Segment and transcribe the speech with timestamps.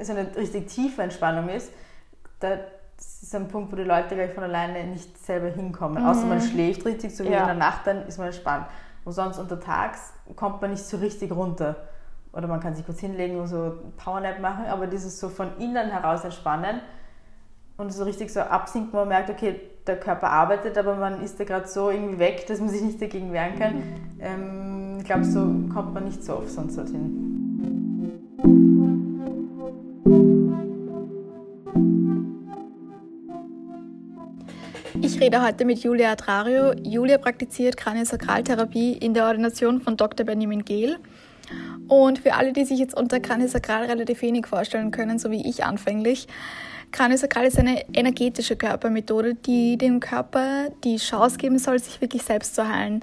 [0.00, 1.72] so eine richtig tiefe Entspannung ist,
[2.40, 2.58] da
[2.98, 6.02] ist ein Punkt, wo die Leute gleich von alleine nicht selber hinkommen.
[6.02, 6.08] Mhm.
[6.08, 7.40] Außer man schläft richtig, so wie ja.
[7.40, 8.66] in der Nacht, dann ist man entspannt.
[9.04, 11.76] Und sonst untertags kommt man nicht so richtig runter.
[12.32, 15.90] Oder man kann sich kurz hinlegen und so Powernap machen, aber dieses so von innen
[15.90, 16.80] heraus entspannen
[17.78, 21.38] und so richtig so absinken, wo man merkt, okay, der Körper arbeitet, aber man ist
[21.38, 23.76] da gerade so irgendwie weg, dass man sich nicht dagegen wehren kann.
[23.76, 23.82] Mhm.
[24.20, 25.40] Ähm, ich glaube, so
[25.72, 27.35] kommt man nicht so oft sonst dorthin.
[35.16, 36.74] Ich rede heute mit Julia Adrario.
[36.74, 40.26] Julia praktiziert Kraniosakraltherapie in der Ordination von Dr.
[40.26, 40.98] Benjamin Gehl.
[41.88, 45.64] Und für alle, die sich jetzt unter Kraniosakral relativ wenig vorstellen können, so wie ich
[45.64, 46.28] anfänglich,
[46.92, 52.54] Kraniosakral ist eine energetische Körpermethode, die dem Körper die Chance geben soll, sich wirklich selbst
[52.54, 53.02] zu heilen.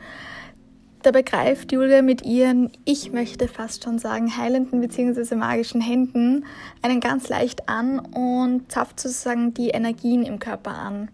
[1.01, 5.33] Dabei greift Julia mit ihren, ich möchte fast schon sagen, heilenden bzw.
[5.33, 6.45] magischen Händen
[6.83, 11.09] einen ganz leicht an und zapft sozusagen die Energien im Körper an.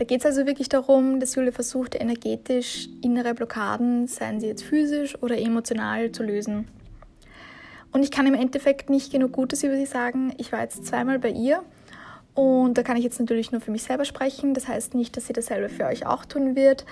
[0.00, 4.64] Da geht es also wirklich darum, dass Julia versucht, energetisch innere Blockaden, seien sie jetzt
[4.64, 6.68] physisch oder emotional, zu lösen.
[7.92, 10.32] Und ich kann im Endeffekt nicht genug Gutes über sie sagen.
[10.38, 11.62] Ich war jetzt zweimal bei ihr
[12.32, 14.54] und da kann ich jetzt natürlich nur für mich selber sprechen.
[14.54, 16.86] Das heißt nicht, dass sie dasselbe für euch auch tun wird.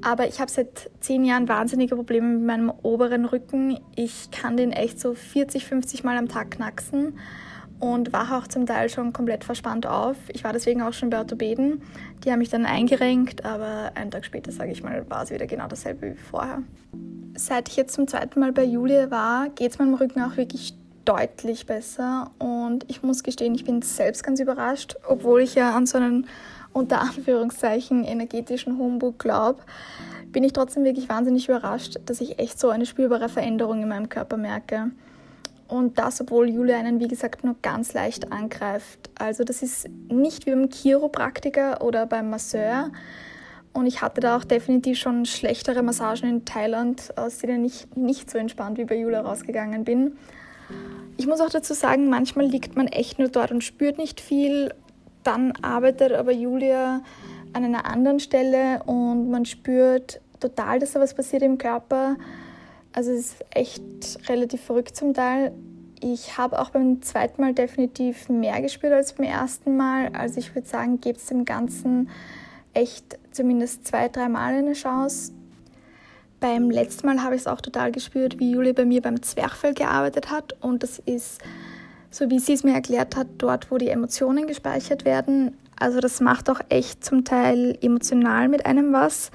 [0.00, 3.80] Aber ich habe seit zehn Jahren wahnsinnige Probleme mit meinem oberen Rücken.
[3.96, 7.18] Ich kann den echt so 40, 50 Mal am Tag knacksen
[7.80, 10.16] und wache auch zum Teil schon komplett verspannt auf.
[10.28, 11.82] Ich war deswegen auch schon bei Orthopäden.
[12.24, 15.46] Die haben mich dann eingerenkt, aber einen Tag später, sage ich mal, war es wieder
[15.46, 16.62] genau dasselbe wie vorher.
[17.34, 20.74] Seit ich jetzt zum zweiten Mal bei Julia war, geht es meinem Rücken auch wirklich
[21.06, 25.86] deutlich besser und ich muss gestehen, ich bin selbst ganz überrascht, obwohl ich ja an
[25.86, 26.26] so einen
[26.72, 29.60] unter Anführungszeichen energetischen Humbug glaube,
[30.26, 34.08] bin ich trotzdem wirklich wahnsinnig überrascht, dass ich echt so eine spürbare Veränderung in meinem
[34.08, 34.90] Körper merke.
[35.70, 39.08] Und das, obwohl Julia einen, wie gesagt, nur ganz leicht angreift.
[39.14, 42.90] Also das ist nicht wie beim Chiropraktiker oder beim Masseur.
[43.72, 48.28] Und ich hatte da auch definitiv schon schlechtere Massagen in Thailand, aus denen ich nicht
[48.28, 50.16] so entspannt wie bei Julia rausgegangen bin.
[51.16, 54.74] Ich muss auch dazu sagen, manchmal liegt man echt nur dort und spürt nicht viel.
[55.22, 57.02] Dann arbeitet aber Julia
[57.52, 62.16] an einer anderen Stelle und man spürt total, dass da was passiert im Körper.
[62.92, 65.52] Also es ist echt relativ verrückt zum Teil.
[66.02, 70.08] Ich habe auch beim zweiten Mal definitiv mehr gespürt als beim ersten Mal.
[70.14, 72.08] Also ich würde sagen, gebt dem Ganzen
[72.72, 75.32] echt zumindest zwei, drei Mal eine Chance.
[76.40, 79.74] Beim letzten Mal habe ich es auch total gespürt, wie Julie bei mir beim Zwerchfell
[79.74, 80.56] gearbeitet hat.
[80.62, 81.42] Und das ist,
[82.10, 85.54] so wie sie es mir erklärt hat, dort, wo die Emotionen gespeichert werden.
[85.78, 89.30] Also das macht auch echt zum Teil emotional mit einem was.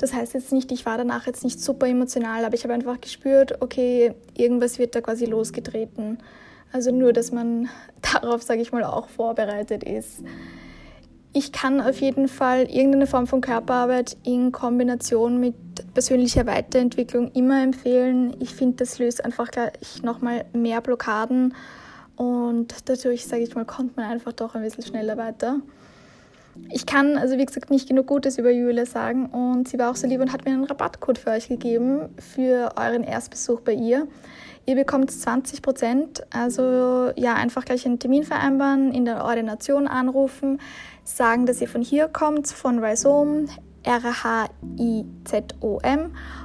[0.00, 2.98] Das heißt jetzt nicht, ich war danach jetzt nicht super emotional, aber ich habe einfach
[3.02, 6.16] gespürt, okay, irgendwas wird da quasi losgetreten.
[6.72, 7.68] Also nur, dass man
[8.00, 10.22] darauf, sage ich mal, auch vorbereitet ist.
[11.34, 15.54] Ich kann auf jeden Fall irgendeine Form von Körperarbeit in Kombination mit
[15.92, 18.34] persönlicher Weiterentwicklung immer empfehlen.
[18.40, 21.54] Ich finde, das löst einfach gleich nochmal mehr Blockaden
[22.16, 25.60] und dadurch, sage ich mal, kommt man einfach doch ein bisschen schneller weiter.
[26.70, 29.96] Ich kann also wie gesagt nicht genug Gutes über Julia sagen und sie war auch
[29.96, 34.06] so lieb und hat mir einen Rabattcode für euch gegeben für euren Erstbesuch bei ihr.
[34.66, 40.60] Ihr bekommt 20 Prozent, also ja, einfach gleich einen Termin vereinbaren, in der Ordination anrufen,
[41.02, 43.46] sagen, dass ihr von hier kommt, von Rhizom,
[43.82, 44.50] R-H-I-Z-O-M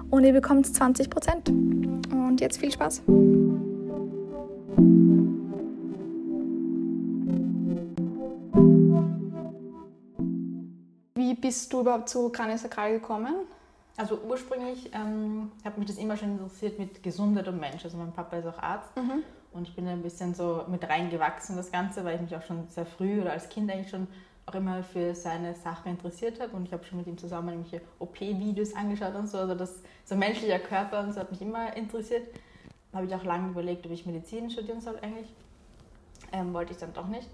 [0.10, 1.50] und ihr bekommt 20 Prozent.
[1.50, 3.04] Und jetzt viel Spaß!
[11.46, 13.36] Bist du überhaupt zu Kraniosakral gekommen?
[13.98, 17.86] Also ursprünglich ähm, hat mich das immer schon interessiert mit Gesundheit und Mensch.
[17.86, 19.22] Also mein Papa ist auch Arzt mhm.
[19.54, 22.68] und ich bin ein bisschen so mit reingewachsen das Ganze, weil ich mich auch schon
[22.70, 24.08] sehr früh oder als Kind eigentlich schon
[24.48, 27.86] auch immer für seine Sache interessiert habe und ich habe schon mit ihm zusammen irgendwelche
[28.00, 29.38] OP-Videos angeschaut und so.
[29.38, 32.28] Also das so menschlicher Körper und so hat mich immer interessiert.
[32.92, 35.32] Da habe ich auch lange überlegt, ob ich Medizin studieren soll eigentlich.
[36.32, 37.30] Ähm, wollte ich dann doch nicht.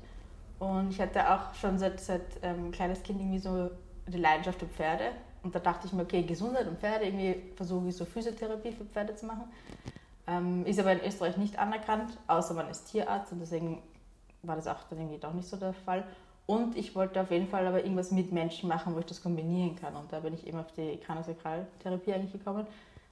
[0.60, 3.72] Und ich hatte auch schon seit, seit ähm, kleines Kind irgendwie so
[4.12, 5.12] die Leidenschaft für Pferde
[5.44, 8.86] und da dachte ich mir, okay, Gesundheit und Pferde, irgendwie versuche ich so Physiotherapie für
[8.86, 9.46] Pferde zu machen.
[10.28, 13.82] Ähm, ist aber in Österreich nicht anerkannt, außer man ist Tierarzt und deswegen
[14.44, 16.04] war das auch dann irgendwie doch nicht so der Fall.
[16.46, 19.76] Und ich wollte auf jeden Fall aber irgendwas mit Menschen machen, wo ich das kombinieren
[19.76, 19.96] kann.
[19.96, 22.68] Und da bin ich eben auf die Kraniosakraltherapie eigentlich gekommen,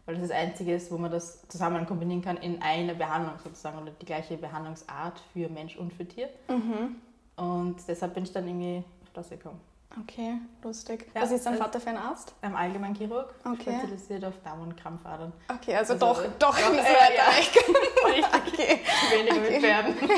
[0.06, 3.80] weil das das Einzige ist, wo man das zusammen kombinieren kann in einer Behandlung sozusagen
[3.80, 6.30] oder die gleiche Behandlungsart für Mensch und für Tier.
[6.48, 6.96] Mhm.
[7.38, 9.69] Und deshalb bin ich dann irgendwie auf das gekommen.
[10.02, 11.08] Okay, lustig.
[11.16, 12.34] Ja, Was ist dein Vater für ein Arzt?
[12.42, 13.62] Ein Allgemeinchirurg, okay.
[13.62, 15.34] spezialisiert auf Darm- und Krampfadern.
[15.48, 17.24] Okay, also, also doch, doch, doch äh, ja,
[18.08, 18.80] Richtig, okay.
[19.12, 19.52] weniger okay.
[19.52, 19.96] mit Pferden.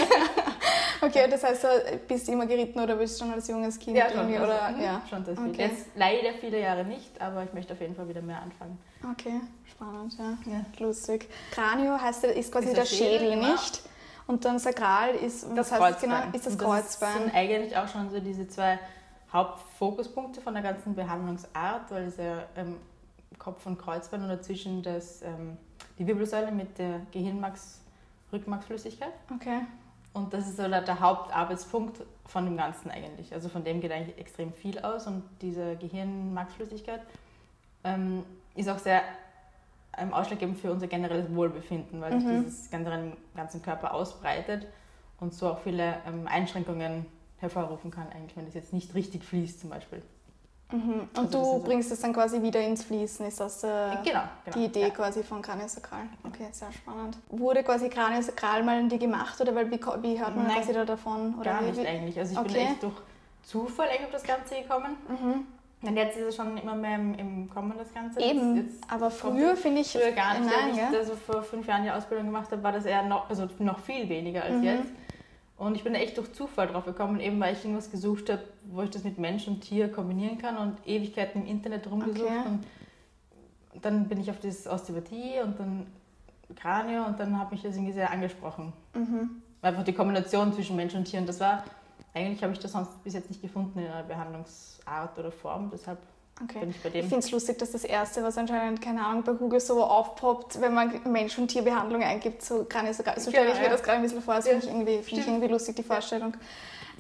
[1.04, 4.08] Okay, das heißt, du bist immer geritten oder bist du schon als junges Kind ja,
[4.10, 4.38] schon, irgendwie?
[4.38, 5.02] also, oder, mhm, ja.
[5.10, 5.36] schon das.
[5.36, 5.70] Okay.
[5.70, 8.78] Jetzt leider viele Jahre nicht, aber ich möchte auf jeden Fall wieder mehr anfangen.
[9.12, 10.38] Okay, spannend, ja.
[10.46, 10.62] Ja.
[10.78, 11.28] Lustig.
[11.52, 13.52] Kranio heißt, ist quasi Ist der der Schädel, Schädel, genau.
[13.52, 13.82] nicht?
[14.28, 16.10] Und dann Sakral ist, Das heißt das Kreuzbein.
[16.22, 16.38] genau?
[16.38, 17.14] Ist das Kreuzbein.
[17.18, 18.78] sind eigentlich auch schon so diese zwei
[19.32, 22.76] Hauptfokuspunkte von der ganzen Behandlungsart, weil es ja ähm,
[23.40, 25.58] Kopf und Kreuzbein und dazwischen das, ähm,
[25.98, 29.14] die Wirbelsäule mit der Gehirnmax-Rückmaxflüssigkeit.
[29.34, 29.62] Okay.
[30.14, 33.34] Und das ist so der, Hauptarbeitspunkt von dem Ganzen eigentlich.
[33.34, 37.00] Also von dem geht eigentlich extrem viel aus und diese Gehirnmaxflüssigkeit
[37.86, 38.26] ähm,
[38.56, 39.04] ist auch sehr
[39.98, 42.44] ähm, ausschlaggebend für unser generelles Wohlbefinden, weil sich Mhm.
[42.44, 44.68] dieses generell im ganzen Körper ausbreitet
[45.20, 47.06] und so auch viele ähm, Einschränkungen
[47.42, 50.02] hervorrufen kann, eigentlich, wenn es jetzt nicht richtig fließt zum Beispiel.
[50.72, 51.02] Mhm.
[51.02, 53.68] Und Also du so- bringst es dann quasi wieder ins Fließen, ist das äh,
[54.06, 54.56] Genau, genau.
[54.56, 54.90] die Idee Ja.
[54.92, 56.04] quasi von Kraniosakral?
[56.26, 57.18] Okay, sehr spannend.
[57.30, 60.72] Wurde quasi Kraniosakral mal an dir gemacht oder weil, wie, wie hört man Nein, quasi
[60.74, 61.36] da davon?
[61.40, 62.18] Oder Gar wie, nicht eigentlich.
[62.18, 62.68] Also ich bin Okay.
[62.72, 62.94] echt durch
[63.44, 64.96] Zufall eigentlich auf das Ganze gekommen.
[65.10, 65.88] Mhm.
[65.90, 68.22] Und jetzt ist es schon immer mehr im, im Kommen, das Ganze.
[68.22, 70.46] Eben, Jetzt, jetzt aber früher finde ich Früher gar nicht.
[70.46, 73.28] Nein, Als ich also vor fünf Jahren die Ausbildung gemacht habe, war das eher noch,
[73.30, 74.64] also noch viel weniger als Mhm.
[74.64, 74.90] jetzt.
[75.62, 78.42] Und ich bin echt durch Zufall drauf gekommen, eben weil ich irgendwas gesucht habe,
[78.72, 82.24] wo ich das mit Mensch und Tier kombinieren kann und Ewigkeiten im Internet rumgesucht.
[82.24, 82.48] Okay.
[83.76, 85.86] Und dann bin ich auf das Osteopathie und dann
[86.56, 88.74] Kranio und dann hat mich das irgendwie sehr angesprochen.
[88.96, 89.44] Mhm.
[89.62, 91.20] Einfach die Kombination zwischen Mensch und Tier.
[91.20, 91.64] Und das war,
[92.16, 95.70] eigentlich habe ich das sonst bis jetzt nicht gefunden in einer Behandlungsart oder Form.
[95.72, 96.00] Deshalb
[96.44, 96.60] Okay.
[96.60, 99.34] bin ich bei Ich finde es lustig, dass das Erste, was anscheinend, keine Ahnung, bei
[99.34, 103.20] Google so aufpoppt, wenn man Mensch- und Tierbehandlung eingibt, so Kraniosakral.
[103.20, 103.72] So stelle Genau, ich mir ja.
[103.72, 104.36] das gerade ein bisschen vor.
[104.36, 106.36] Das Ja, finde ich, irgendwie, find ich irgendwie lustig, die Vorstellung.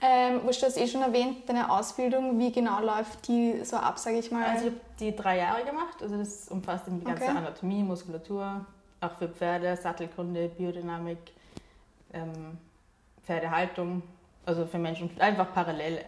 [0.04, 4.18] Ähm, du hast eh schon erwähnt, deine Ausbildung, wie genau läuft die so ab, sage
[4.18, 4.44] ich mal?
[4.44, 6.02] Also ich habe die drei Jahre gemacht.
[6.02, 7.38] Also das umfasst eben die ganze Okay.
[7.38, 8.66] Anatomie, Muskulatur,
[9.00, 11.20] auch für Pferde, Sattelkunde, Biodynamik,
[12.14, 12.58] ähm,
[13.24, 14.02] Pferdehaltung,
[14.46, 16.04] also für Menschen einfach parallel.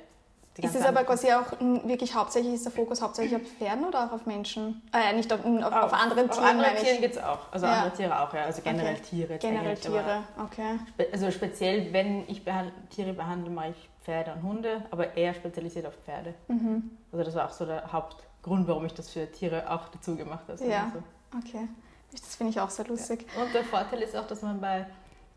[0.58, 4.12] Ist es aber quasi auch wirklich hauptsächlich, ist der Fokus hauptsächlich auf Pferden oder auch
[4.12, 4.82] auf Menschen?
[4.94, 7.52] Äh, nicht auf, auf, auf anderen auf Tieren, andere meine Tieren geht es auch.
[7.52, 7.74] Also Ja.
[7.74, 8.44] andere Tiere auch, ja.
[8.44, 9.04] Also generell Okay.
[9.04, 9.38] Tiere.
[9.38, 10.80] Generell Tiere, okay.
[11.12, 15.86] Also speziell, wenn ich behand Tiere behandle, mache ich Pferde und Hunde, aber eher spezialisiert
[15.86, 16.34] auf Pferde.
[16.48, 16.92] Mhm.
[17.12, 20.44] Also das war auch so der Hauptgrund, warum ich das für Tiere auch dazu gemacht
[20.48, 20.64] habe.
[20.66, 20.86] Ja.
[20.86, 21.04] Also.
[21.38, 21.68] Okay.
[22.12, 23.26] Das finde ich auch sehr lustig.
[23.42, 24.86] Und der Vorteil ist auch, dass man bei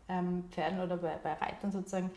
[0.09, 2.11] ähm, Pferden oder bei, bei Reitern sozusagen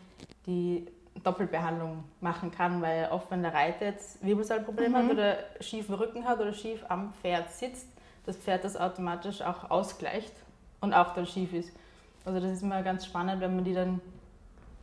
[0.47, 0.87] die
[1.23, 5.07] Doppelbehandlung machen kann, weil oft, wenn der Reiter jetzt Wirbelsäulenprobleme Mhm.
[5.09, 7.87] hat oder schiefen Rücken hat oder schief am Pferd sitzt,
[8.27, 10.33] das Pferd das automatisch auch ausgleicht
[10.81, 11.73] und auch dann schief ist.
[12.25, 14.01] Also das ist immer ganz spannend, wenn man die dann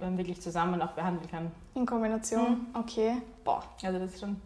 [0.02, 1.52] ähm, wirklich zusammen auch behandeln kann.
[1.76, 2.80] In Kombination, Mhm.
[2.80, 3.22] okay.
[3.44, 4.42] Boah, Also das ist schon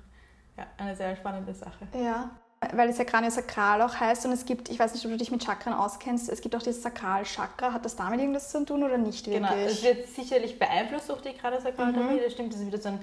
[0.58, 1.88] ja, eine sehr spannende Sache.
[1.94, 2.30] Ja,
[2.74, 5.32] weil es ja Kraniosakral auch heißt und es gibt, ich weiß nicht, ob du dich
[5.32, 7.74] mit Chakren auskennst, es gibt auch dieses Sakralchakra.
[7.74, 9.50] Hat das damit irgendwas zu tun oder nicht wirklich?
[9.50, 12.22] Genau, es wird sicherlich beeinflusst durch die Kraniosakral-Therapie, Mhm.
[12.24, 13.00] das stimmt, das ist wieder so ein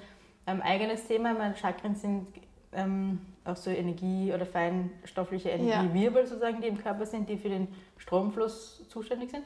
[0.47, 1.35] ähm, eigenes Thema.
[1.35, 2.29] Meine Chakren sind
[2.73, 7.67] ähm, auch so Energie- oder feinstoffliche Energiewirbel sozusagen, die im Körper sind, die für den
[7.97, 9.43] Stromfluss zuständig sind.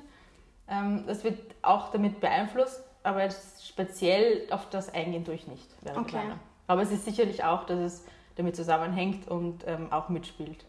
[0.68, 3.28] Ähm, das wird auch damit beeinflusst, aber
[3.62, 5.70] speziell auf das eingehen durch nicht.
[5.96, 6.20] Okay.
[6.66, 8.04] Aber es ist sicherlich auch, dass es
[8.36, 10.64] damit zusammenhängt und ähm, auch mitspielt.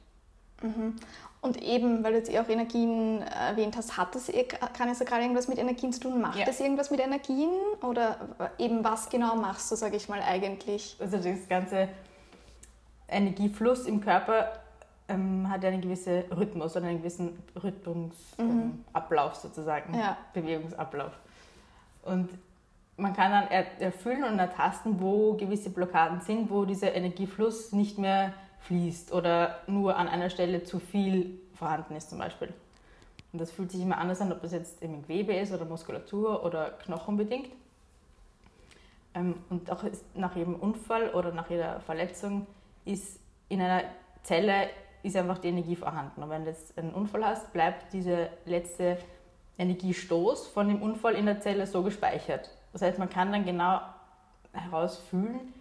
[0.61, 0.95] Mhm.
[1.41, 5.49] Und eben, weil du jetzt eh auch Energien erwähnt hast, hat das eh, Kraniosakral irgendwas
[5.49, 6.21] mit Energien zu tun?
[6.21, 6.45] Macht Ja.
[6.45, 7.49] das irgendwas mit Energien?
[7.81, 8.17] Oder
[8.57, 10.95] eben was genau machst du, sage ich mal, eigentlich?
[11.01, 11.89] Also das ganze
[13.09, 14.53] Energiefluss im Körper
[15.09, 18.83] ähm, hat ja einen gewissen Rhythmus oder einen gewissen Rhythmusablauf Mhm.
[18.95, 20.17] ähm, sozusagen, Ja.
[20.33, 21.11] Bewegungsablauf.
[22.03, 22.29] Und
[22.97, 27.97] man kann dann er erfüllen und ertasten, wo gewisse Blockaden sind, wo dieser Energiefluss nicht
[27.97, 32.53] mehr fließt oder nur an einer Stelle zu viel vorhanden ist zum Beispiel.
[33.31, 36.45] Und das fühlt sich immer anders an, ob das jetzt im Gewebe ist oder Muskulatur
[36.45, 37.49] oder knochenbedingt.
[39.15, 39.83] Ähm, und auch
[40.13, 42.45] nach jedem Unfall oder nach jeder Verletzung
[42.85, 43.19] ist
[43.49, 43.83] in einer
[44.23, 44.69] Zelle
[45.01, 46.23] ist einfach die Energie vorhanden.
[46.23, 48.97] Und wenn du jetzt einen Unfall hast, bleibt dieser letzte
[49.57, 52.49] Energiestoß von dem Unfall in der Zelle so gespeichert.
[52.73, 53.79] Das heißt, man kann dann genau
[54.51, 55.53] herausfühlen,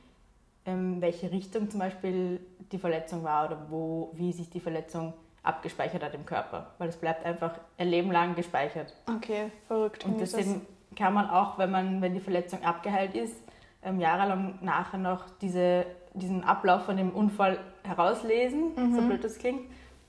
[0.66, 2.40] ähm, welche Richtung zum Beispiel
[2.72, 6.70] die Verletzung war oder wo, wie sich die Verletzung abgespeichert hat im Körper.
[6.78, 8.94] Weil es bleibt einfach ein Leben lang gespeichert.
[9.08, 10.04] Okay, verrückt.
[10.04, 10.66] Und deswegen
[10.96, 13.36] kann man auch, wenn, man, wenn die Verletzung abgeheilt ist,
[13.82, 18.94] ähm, jahrelang nachher noch diese, diesen Ablauf von dem Unfall herauslesen, Mhm.
[18.94, 19.62] so blöd das klingt,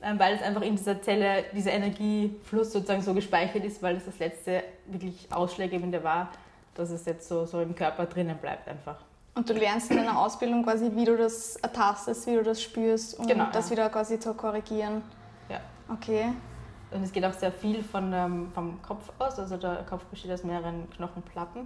[0.04, 4.06] ähm, weil es einfach in dieser Zelle, dieser Energiefluss sozusagen so gespeichert ist, weil es
[4.06, 6.30] das letzte wirklich Ausschlaggebende war,
[6.76, 8.98] dass es jetzt so, so im Körper drinnen bleibt einfach.
[9.36, 13.18] Und du lernst in deiner Ausbildung quasi, wie du das ertastest, wie du das spürst,
[13.18, 13.78] um Genau, das ja.
[13.78, 15.02] wieder quasi zu korrigieren.
[15.50, 15.60] Ja.
[15.92, 16.34] Okay.
[16.92, 19.40] Und es geht auch sehr viel von, ähm, vom Kopf aus.
[19.40, 21.66] Also der Kopf besteht aus mehreren Knochenplatten,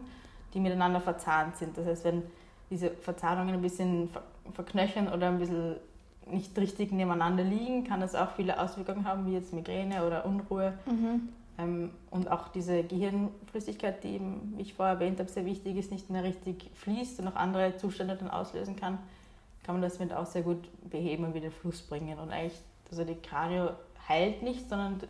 [0.54, 1.78] die miteinander verzahnt sind.
[1.78, 2.24] Das heißt, wenn
[2.70, 4.10] diese Verzahnungen ein bisschen
[4.54, 5.76] verknöchern oder ein bisschen
[6.26, 10.74] nicht richtig nebeneinander liegen, kann das auch viele Auswirkungen haben, wie jetzt Migräne oder Unruhe.
[10.86, 11.30] Mhm.
[11.58, 15.92] Ähm, und auch diese Gehirnflüssigkeit, die eben, wie ich vorher erwähnt habe, sehr wichtig ist,
[15.92, 19.00] nicht mehr richtig fließt und auch andere Zustände dann auslösen kann,
[19.64, 22.18] kann man das mit auch sehr gut beheben und wieder Fluss bringen.
[22.20, 22.60] Und eigentlich,
[22.90, 23.72] also die Kranio
[24.08, 25.02] heilt nicht, sondern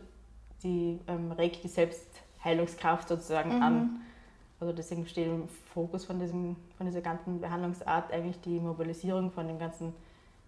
[0.62, 3.62] die ähm, regt die Selbstheilungskraft sozusagen mhm.
[3.62, 4.00] an.
[4.60, 9.46] Also deswegen steht im Fokus von, diesem, von dieser ganzen Behandlungsart eigentlich die Mobilisierung von
[9.46, 9.94] den ganzen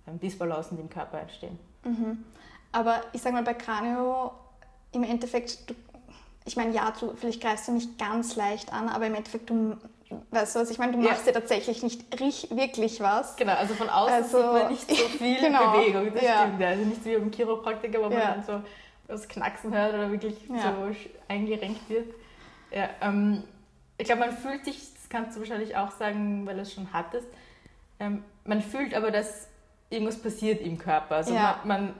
[0.07, 1.59] ähm, Disbalancen, die im Körper entstehen.
[1.85, 2.25] Mhm.
[2.73, 4.33] Aber ich sage mal, bei Kranio
[4.93, 5.75] im Endeffekt, du,
[6.51, 9.77] ich meine, ja, du, vielleicht greifst du mich ganz leicht an, aber im Endeffekt, du
[10.33, 13.37] weißt du was, ich meine, du machst ja, ja tatsächlich nicht wirklich was.
[13.37, 16.43] Genau, also von außen also, sieht man nicht so viel genau, Bewegung, das ja.
[16.43, 16.61] stimmt.
[16.61, 18.35] Also nicht wie beim Chiropraktiker, wo man ja.
[18.35, 18.61] dann so
[19.07, 22.13] das Knacksen hört oder wirklich so eingerenkt wird.
[22.75, 23.45] Ja, ähm,
[23.97, 26.93] ich glaube, man fühlt sich, das kannst du wahrscheinlich auch sagen, weil du es schon
[26.93, 27.29] hattest,
[28.01, 29.47] ähm, man fühlt aber, dass
[29.89, 31.17] irgendwas passiert im Körper.
[31.17, 31.95] Also man, man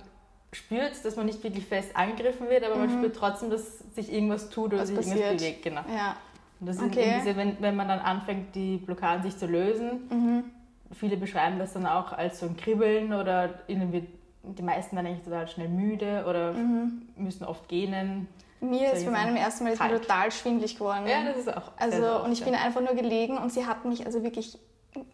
[0.53, 2.87] spürt, dass man nicht wirklich fest angegriffen wird, aber mhm.
[2.87, 5.19] man spürt trotzdem, dass sich irgendwas tut oder Was sich passiert.
[5.19, 5.63] irgendwas bewegt.
[5.63, 5.83] Genau.
[5.95, 6.17] Ja.
[6.61, 7.19] Und das okay.
[7.19, 10.45] ist diese, wenn, wenn man dann anfängt, die Blockaden sich zu lösen, mhm.
[10.93, 14.09] viele beschreiben das dann auch als so ein Kribbeln oder ihnen wird,
[14.43, 17.09] die meisten werden eigentlich total schnell müde oder mhm.
[17.17, 18.29] müssen oft gähnen.
[18.61, 21.07] Mir ist bei meinem ersten Mal total schwindlig geworden.
[21.07, 21.73] Ja, das ist auch.
[21.79, 24.59] Also, und ich bin einfach nur gelegen und sie hat mich also wirklich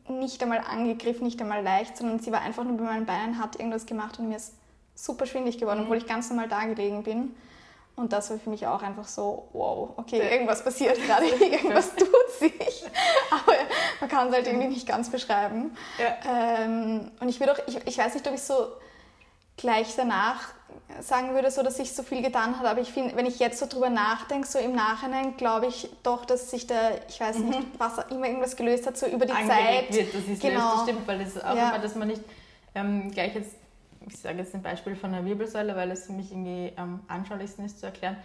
[0.09, 3.57] nicht einmal angegriffen, nicht einmal leicht, sondern sie war einfach nur bei meinen Beinen, hat
[3.57, 4.55] irgendwas gemacht und mir ist
[4.97, 7.37] super schwindig geworden, obwohl ich ganz normal da gelegen bin.
[7.95, 12.31] Und das war für mich auch einfach so, wow, okay, irgendwas passiert gerade, irgendwas tut
[12.39, 12.85] sich.
[13.31, 13.55] Aber
[14.01, 15.75] man kann es halt irgendwie nicht ganz beschreiben.
[15.99, 16.61] Ja.
[16.63, 18.69] Ähm, und ich, auch, ich, ich weiß nicht, ob ich so
[19.57, 20.49] gleich danach
[21.01, 23.59] sagen würde, so dass sich so viel getan hat, aber ich finde, wenn ich jetzt
[23.59, 27.61] so drüber nachdenke, so im Nachhinein, glaube ich doch, dass sich da, ich weiß nicht,
[27.61, 27.71] mhm.
[27.79, 30.15] was immer irgendwas gelöst hat, so über die Angeregt Zeit.
[30.15, 30.61] Wird, dass genau.
[30.61, 31.71] löst, das stimmt, weil das ist auch ja.
[31.71, 32.23] immer, dass man nicht
[32.75, 33.55] ähm, gleich jetzt
[34.09, 37.65] ich sage jetzt ein Beispiel von einer Wirbelsäule, weil es für mich irgendwie am anschaulichsten
[37.65, 38.17] ist zu erklären.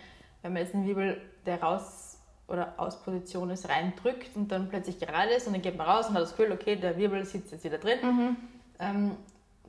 [0.42, 5.00] Wenn man jetzt einen Wirbel, der raus oder aus Position ist, reindrückt und dann plötzlich
[5.00, 7.52] gerade ist und dann geht man raus und hat das Gefühl, okay, der Wirbel sitzt
[7.52, 8.00] jetzt wieder drin.
[8.02, 8.38] Mhm.
[8.80, 9.12] Ähm,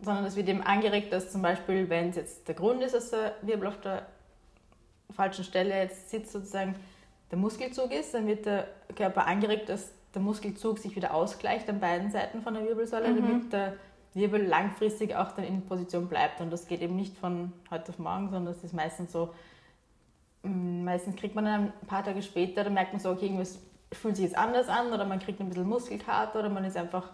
[0.02, 3.10] sondern es wird eben angeregt, dass zum Beispiel, wenn es jetzt der Grund ist, dass
[3.10, 4.06] der Wirbel auf der
[5.10, 6.74] falschen Stelle jetzt sitzt, sozusagen
[7.30, 8.66] der Muskelzug ist, dann wird der
[8.96, 13.16] Körper angeregt, dass der Muskelzug sich wieder ausgleicht an beiden Seiten von der Wirbelsäule, mhm.
[13.16, 13.74] damit der
[14.14, 16.40] Wirbel langfristig auch dann in Position bleibt.
[16.40, 19.32] Und das geht eben nicht von heute auf morgen, sondern das ist meistens so,
[20.42, 23.58] mm, meistens kriegt man dann ein paar Tage später, dann merkt man so, okay, irgendwas
[23.92, 27.10] fühlt sich jetzt anders an oder man kriegt ein bisschen Muskelkater oder man ist einfach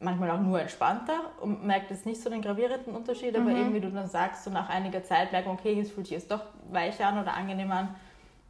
[0.00, 3.56] manchmal auch nur entspannter und merkt jetzt nicht so den gravierenden Unterschied, aber mhm.
[3.56, 6.16] eben wie du dann sagst, so nach einiger Zeit merkt man, okay, es fühlt sich
[6.16, 7.94] jetzt doch weicher an oder angenehmer an.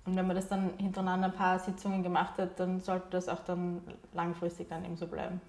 [0.06, 3.40] Und wenn man das dann hintereinander ein paar Sitzungen gemacht hat, dann sollte das auch
[3.40, 3.80] dann
[4.12, 5.40] langfristig dann eben so bleiben.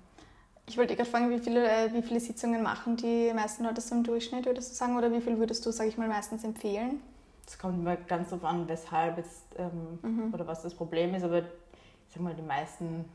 [0.68, 3.94] Ich wollte gerade fragen, wie viele, äh, wie viele Sitzungen machen die meisten Leute so
[3.96, 7.02] im Durchschnitt, würdest du sagen, oder wie viel würdest du, sage ich mal, meistens empfehlen?
[7.48, 10.34] Es kommt immer ganz darauf an, weshalb jetzt, ähm, mhm.
[10.34, 13.06] oder was das Problem ist, aber ich sag mal, die meisten,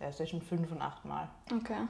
[0.00, 1.28] ja, zwischen fünf und acht Mal.
[1.50, 1.86] Okay.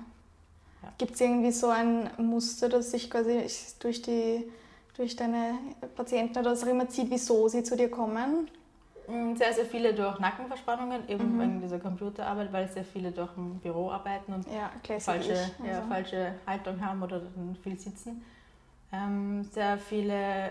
[0.82, 0.92] Ja.
[0.98, 3.44] Gibt es irgendwie so ein Muster, das sich quasi
[3.80, 4.48] durch, die,
[4.96, 5.54] durch deine
[5.96, 8.48] Patienten oder was auch immer zieht, wieso sie zu dir kommen?
[9.08, 11.40] Mm, sehr, sehr viele durch Nackenverspannungen, eben mhm.
[11.40, 15.64] wegen dieser Computerarbeit, weil sehr viele durch ein Büro arbeiten und ja, falsche, also.
[15.64, 17.22] ja, falsche Haltung haben oder
[17.62, 18.24] viel sitzen.
[18.92, 20.50] Ähm, sehr viele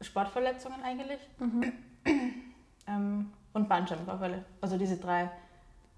[0.00, 1.72] Sportverletzungen eigentlich mhm.
[2.88, 4.44] ähm, und Bandscheibenvorfälle.
[4.60, 5.30] Also diese drei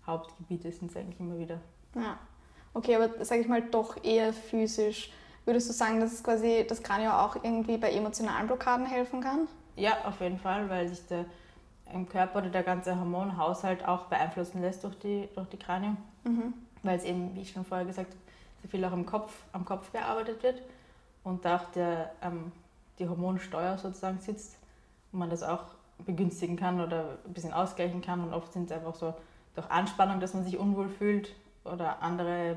[0.07, 1.59] Hauptgebiete sind es eigentlich immer wieder.
[1.95, 2.19] Ja,
[2.75, 5.11] okay, aber sage ich mal doch eher physisch.
[5.45, 9.47] Würdest du sagen, dass es quasi das Kranio auch irgendwie bei emotionalen Blockaden helfen kann?
[9.77, 11.27] Ja, auf jeden Fall, weil sich der
[11.95, 15.97] im Körper oder der ganze Hormonhaushalt auch beeinflussen lässt durch die, durch die Kranium.
[16.25, 16.53] Mhm.
[16.83, 18.19] Weil es eben, wie ich schon vorher gesagt habe,
[18.63, 20.63] sehr viel auch im Kopf, am Kopf gearbeitet wird
[21.23, 22.53] und da auch der, ähm,
[22.99, 24.59] die Hormonsteuer sozusagen sitzt
[25.13, 25.65] und man das auch
[26.05, 28.21] begünstigen kann oder ein bisschen ausgleichen kann.
[28.21, 29.15] Und oft sind es einfach so
[29.55, 31.35] durch Anspannung, dass man sich unwohl fühlt
[31.65, 32.57] oder andere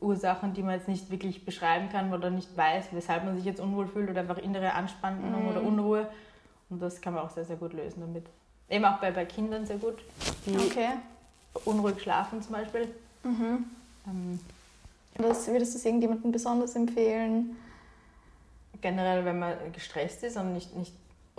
[0.00, 3.60] Ursachen, die man jetzt nicht wirklich beschreiben kann oder nicht weiß, weshalb man sich jetzt
[3.60, 5.48] unwohl fühlt oder einfach innere Anspannung mhm.
[5.48, 6.08] oder Unruhe
[6.70, 8.26] und das kann man auch sehr, sehr gut lösen damit.
[8.68, 9.98] Eben auch bei, bei Kindern sehr gut,
[10.44, 10.90] die okay.
[11.64, 12.94] unruhig schlafen zum Beispiel.
[13.24, 13.64] Mhm.
[14.06, 14.40] Ähm,
[15.16, 17.56] Was würdest du irgendjemandem besonders empfehlen?
[18.80, 20.92] Generell, wenn man gestresst ist und nicht, nicht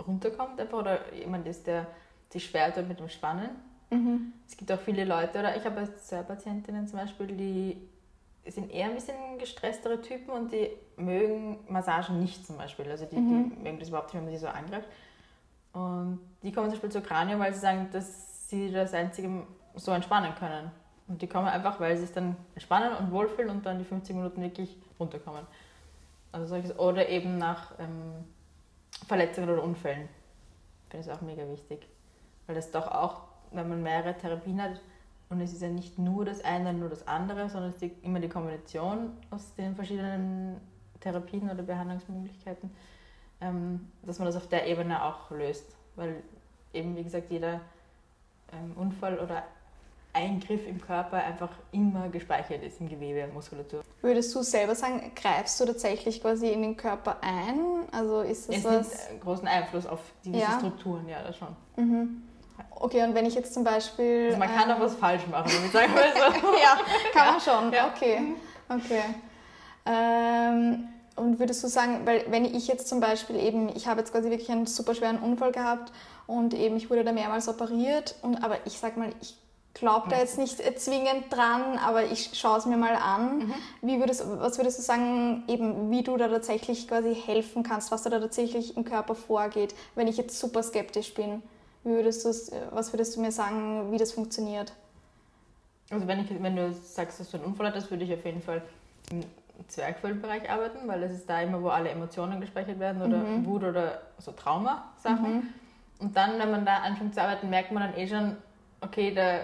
[0.04, 1.86] runterkommt einfach oder jemand ist, der
[2.30, 3.50] sich schwer tut mit dem Spannen.
[3.90, 4.32] Mhm.
[4.48, 7.76] Es gibt auch viele Leute, oder ich habe zwei Patientinnen zum Beispiel, die
[8.50, 12.90] sind eher ein bisschen gestresstere Typen und die mögen Massagen nicht zum Beispiel.
[12.90, 13.50] Also die, mhm.
[13.50, 14.88] die mögen das überhaupt nicht, wenn man sie so angreift.
[15.72, 19.92] Und die kommen zum Beispiel zur Kranio, weil sie sagen, dass sie das einzige so
[19.92, 20.70] entspannen können.
[21.08, 24.14] Und die kommen einfach, weil sie sich dann entspannen und wohlfühlen und dann die 50
[24.14, 25.46] Minuten wirklich runterkommen.
[26.32, 28.24] Also solches, oder eben nach ähm,
[29.06, 30.08] Verletzungen oder Unfällen.
[30.88, 31.88] Finde ich auch mega wichtig.
[32.46, 34.80] Weil das doch auch, wenn man mehrere Therapien hat,
[35.28, 38.18] und es ist ja nicht nur das eine, nur das andere, sondern es ist immer
[38.18, 40.60] die Kombination aus den verschiedenen
[40.98, 42.70] Therapien oder Behandlungsmöglichkeiten,
[44.02, 45.64] dass man das auf der Ebene auch löst.
[45.96, 46.22] Weil
[46.72, 47.60] eben, wie gesagt, jeder
[48.52, 49.44] ähm, Unfall oder
[50.12, 53.82] Eingriff im Körper einfach immer gespeichert ist im Gewebe und Muskulatur.
[54.02, 57.84] Würdest du selber sagen, greifst du tatsächlich quasi in den Körper ein?
[57.92, 59.08] Also ist das es was?
[59.08, 60.58] nimmt großen Einfluss auf gewisse Ja.
[60.58, 61.56] Strukturen, ja, das schon.
[61.76, 62.22] Mhm.
[62.70, 64.26] Okay, und wenn ich jetzt zum Beispiel.
[64.26, 66.48] Also man kann ähm, auch was falsch machen, wenn ich sagen will so.
[66.62, 66.78] ja,
[67.12, 67.72] kann man schon.
[67.72, 67.88] Ja.
[67.94, 68.34] Okay.
[68.68, 69.02] Okay.
[69.86, 70.88] Ähm,
[71.20, 74.30] und würdest du sagen, weil wenn ich jetzt zum Beispiel eben, ich habe jetzt quasi
[74.30, 75.92] wirklich einen super schweren Unfall gehabt
[76.26, 79.36] und eben ich wurde da mehrmals operiert und aber ich sag mal, ich
[79.74, 83.52] glaube da jetzt nicht zwingend dran, aber ich schaue es mir mal an.
[83.82, 88.02] Wie würdest, was würdest du sagen, eben wie du da tatsächlich quasi helfen kannst, was
[88.02, 91.42] da tatsächlich im Körper vorgeht, wenn ich jetzt super skeptisch bin?
[91.84, 92.26] Wie würdest
[92.72, 94.72] was würdest du mir sagen, wie das funktioniert?
[95.90, 98.42] Also wenn, ich, wenn du sagst, dass du einen Unfall hattest, würde ich auf jeden
[98.42, 98.62] Fall
[99.68, 104.00] Zwerchfellbereich arbeiten, weil das ist da immer, wo alle Emotionen gespeichert werden oder Wut oder
[104.18, 105.52] so Trauma-Sachen.
[105.98, 108.36] Und dann, wenn man da anfängt zu arbeiten, merkt man dann eh schon,
[108.80, 109.40] okay, da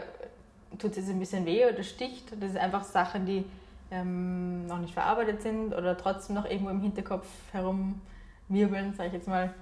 [0.79, 2.33] tut es jetzt ein bisschen weh oder sticht.
[2.41, 3.45] Das sind einfach Sachen, die
[3.91, 9.29] ähm, noch nicht verarbeitet sind oder trotzdem noch irgendwo im Hinterkopf herumwirbeln, sage ich jetzt
[9.29, 9.53] mal.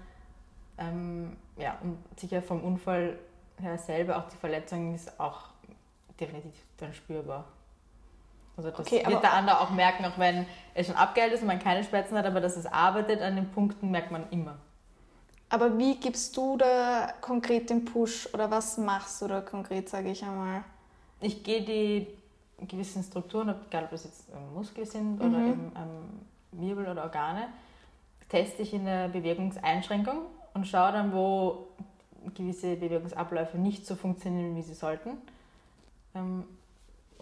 [0.79, 3.19] Ähm, ja, und sicher vom Unfall
[3.61, 5.49] her selber, auch die Verletzung ist auch
[6.19, 7.45] definitiv dann spürbar.
[8.57, 11.49] Also das Okay, wird der andere auch merken, auch wenn es schon abgeheilt ist und
[11.49, 14.57] man keine Schmerzen hat, aber dass es arbeitet an den Punkten, merkt man immer.
[15.49, 20.11] Aber wie gibst du da konkret den Push oder was machst du da konkret, sage
[20.11, 20.65] ich einmal?
[21.21, 22.07] Ich gehe die
[22.67, 26.21] gewissen Strukturen, egal ob das jetzt Muskel sind oder eben ähm,
[26.53, 27.49] Wirbel oder Organe,
[28.29, 30.19] teste ich in der Bewegungseinschränkung
[30.55, 31.69] und schaue dann, wo
[32.35, 35.19] gewisse Bewegungsabläufe nicht so funktionieren, wie sie sollten.
[36.15, 36.45] Ähm,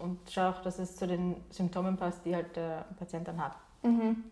[0.03, 3.55] und schaue auch, dass es zu den Symptomen passt, die halt der Patient dann hat.
[3.83, 4.23] Mhm.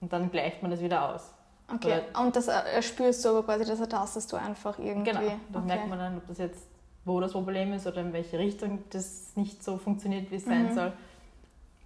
[0.00, 1.32] Und dann gleicht man das wieder aus.
[1.72, 5.10] Okay, und das äh, spürst du aber quasi, das ertastest du einfach irgendwie.
[5.10, 5.66] Genau, dann okay.
[5.66, 6.68] merkt man dann, ob das jetzt,
[7.04, 10.74] wo das Problem ist oder in welche Richtung das nicht so funktioniert, wie es sein
[10.74, 10.92] soll.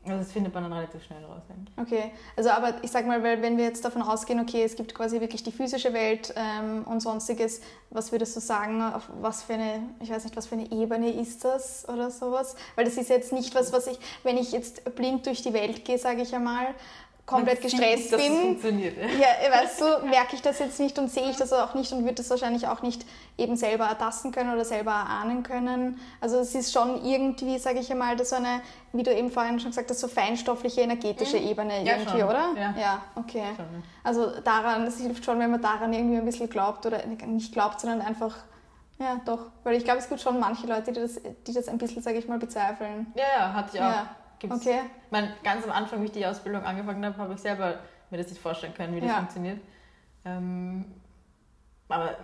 [0.02, 1.70] Also das findet man dann relativ schnell raus, denke.
[1.76, 4.94] Okay, also aber ich sag mal, weil wenn wir jetzt davon ausgehen, okay, es gibt
[4.94, 7.60] quasi wirklich die physische Welt ähm, und sonstiges,
[7.90, 11.12] was würdest du sagen, auf was für eine, ich weiß nicht, was für eine Ebene
[11.12, 12.56] ist das oder sowas?
[12.76, 15.84] Weil das ist jetzt nicht was, was ich, wenn ich jetzt blind durch die Welt
[15.84, 16.68] gehe, sage ich einmal,
[17.26, 18.96] komplett gestresst es bin, funktioniert.
[18.96, 19.28] ja.
[19.44, 22.02] Ja, weißt du, merke ich das jetzt nicht und sehe ich das auch nicht und
[22.02, 23.04] würde das wahrscheinlich auch nicht
[23.38, 26.00] eben selber ertasten können oder selber erahnen können.
[26.20, 28.60] Also es ist schon irgendwie, sage ich einmal, das so eine,
[28.92, 31.86] wie du eben vorhin schon gesagt hast, so feinstoffliche, energetische Ebene Mhm.
[31.86, 32.28] Ja, irgendwie, schon.
[32.28, 32.44] oder?
[32.78, 33.02] Ja.
[33.14, 33.44] okay.
[33.56, 33.82] Schon, ja.
[34.02, 37.80] Also daran, es hilft schon, wenn man daran irgendwie ein bisschen glaubt oder nicht glaubt,
[37.80, 38.34] sondern einfach,
[38.98, 39.46] ja doch.
[39.62, 42.18] Weil ich glaube, es gibt schon manche Leute, die das, die das ein bisschen, sage
[42.18, 43.06] ich mal, bezweifeln.
[43.14, 43.84] Ja, ja, hatte ich auch.
[43.84, 44.16] Ja.
[44.40, 44.56] Gibt's.
[44.66, 44.80] Okay.
[45.06, 47.78] Ich meine, ganz am Anfang, wie ich die Ausbildung angefangen habe, habe ich selber
[48.10, 49.16] mir das nicht vorstellen können, wie das Ja.
[49.18, 49.60] funktioniert.
[50.24, 50.84] Ähm,
[51.88, 52.16] aber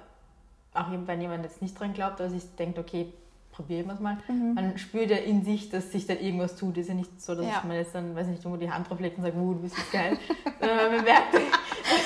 [0.75, 3.13] auch eben, wenn jemand jetzt nicht dran glaubt, also ich denke, okay,
[3.53, 4.19] probieren wir es mal.
[4.29, 4.53] Mhm.
[4.55, 6.77] Man spürt ja in sich, dass sich dann irgendwas tut.
[6.77, 7.63] Ist ja nicht so, dass Ja.
[7.67, 9.61] man jetzt dann, weiß ich nicht, irgendwo die Hand drauf legt und sagt, uh, du
[9.61, 10.19] bist jetzt geil.
[10.61, 11.43] Sondern man merkt, dass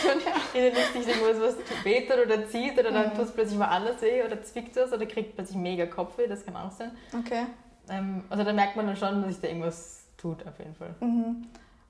[0.03, 0.21] schon
[0.55, 2.95] innerlich sich irgendwas was wehtut oder zieht oder Mhm.
[2.95, 6.29] dann tut es plötzlich mal anders weh oder zwickt es oder kriegt plötzlich mega Kopfweh,
[6.29, 6.93] das kann auch sein.
[7.19, 7.47] Okay.
[7.89, 10.95] Ähm, also da merkt man dann schon, dass sich da irgendwas tut, auf jeden Fall.
[11.01, 11.47] Mhm.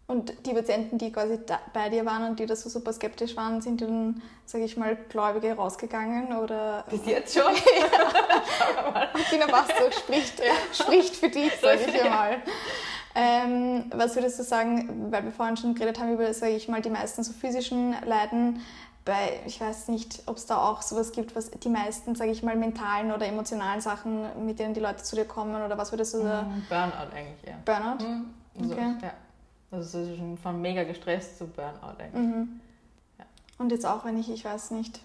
[0.06, 3.36] Und die Patienten, die quasi da, bei dir waren und die da so super skeptisch
[3.36, 7.54] waren, sind dann, sage ich mal, Gläubige rausgegangen oder Bis jetzt schon.
[9.30, 12.42] Tina Bastok spricht, spricht für dich, sage ich einmal.
[13.14, 16.82] Ähm, was würdest du sagen, weil wir vorhin schon geredet haben über, sage ich mal,
[16.82, 18.60] die meisten so physischen Leiden,
[19.04, 22.42] bei, ich weiß nicht, ob es da auch sowas gibt, was die meisten, sage ich
[22.42, 26.14] mal, mentalen oder emotionalen Sachen, mit denen die Leute zu dir kommen oder was würdest
[26.14, 27.54] du da, Mhm, Burnout eigentlich, ja.
[27.64, 28.04] Burnout?
[28.04, 28.26] Mhm.
[28.60, 28.94] Also, Okay.
[29.02, 29.12] ja.
[29.72, 32.14] Also so schon von mega gestresst zu Burnout eigentlich.
[32.14, 32.60] Mhm.
[33.58, 35.00] Und jetzt auch, wenn ich, ich weiß nicht,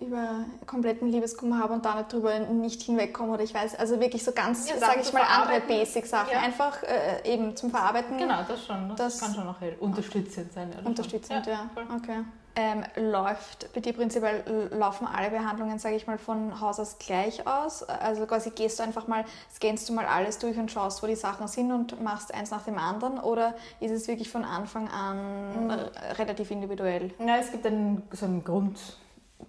[0.00, 4.24] über kompletten Liebeskummer habe und da nicht drüber nicht hinwegkomme oder ich weiß, also wirklich
[4.24, 5.60] so ganz, Ja, sage ich mal, andere.
[5.60, 6.40] Basic-Sachen, Ja.
[6.40, 8.16] einfach äh, eben zum Verarbeiten.
[8.16, 8.88] Genau, das schon.
[8.90, 10.72] Das, Das- kann schon auch unterstützend sein.
[10.72, 11.52] Ja, Unterstützend, schon.
[11.52, 11.70] ja.
[11.74, 11.84] voll.
[11.96, 12.24] Okay.
[12.56, 17.46] Ähm, läuft bei dir prinzipiell, laufen alle Behandlungen, sage ich mal, von Haus aus gleich
[17.46, 17.84] aus?
[17.84, 21.14] Also quasi gehst du einfach mal, scannst du mal alles durch und schaust, wo die
[21.14, 23.20] Sachen sind und machst eins nach dem anderen?
[23.20, 25.70] Oder ist es wirklich von Anfang an Mhm.
[26.18, 27.12] relativ individuell?
[27.24, 28.84] Ja, es gibt einen, so einen Grundplan,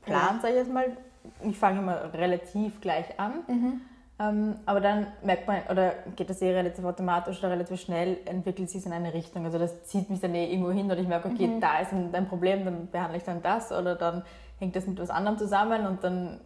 [0.07, 0.39] Ja.
[0.41, 0.97] sage ich jetzt mal.
[1.43, 3.33] Ich fange immer relativ gleich an.
[3.47, 3.81] Mhm.
[4.21, 8.69] Ähm, aber dann merkt man, oder geht das eh relativ automatisch oder relativ schnell, entwickelt
[8.69, 9.45] sich in eine Richtung.
[9.45, 11.59] Also das zieht mich dann eh irgendwo hin oder ich merke, okay, mhm.
[11.59, 14.23] da ist ein, ein, Problem, dann behandle ich dann das oder dann
[14.59, 16.39] hängt das mit was anderem zusammen und dann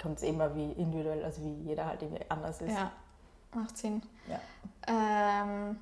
[0.00, 2.76] kommt es immer wie individuell, also wie jeder halt irgendwie anders ist.
[2.76, 2.90] Ja,
[3.54, 4.02] macht Sinn.
[4.28, 4.40] Ja.
[4.86, 5.76] Ähm,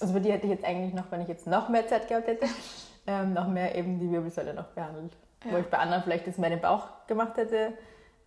[0.00, 2.28] also bei dir hätte ich jetzt eigentlich noch, wenn ich jetzt noch mehr Zeit gehabt
[2.28, 2.46] hätte,
[3.08, 5.16] ähm, noch mehr eben die Wirbelsäule noch behandelt.
[5.46, 5.52] Ja.
[5.52, 7.72] Wo ich bei anderen vielleicht jetzt mehr den Bauch gemacht hätte,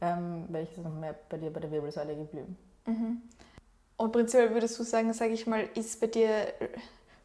[0.02, 2.58] ähm, wäre ich noch mehr bei dir bei der Wirbelsäule geblieben.
[2.86, 3.22] Mhm.
[3.98, 6.54] Und prinzipiell würdest du sagen, sage ich mal, ist bei dir,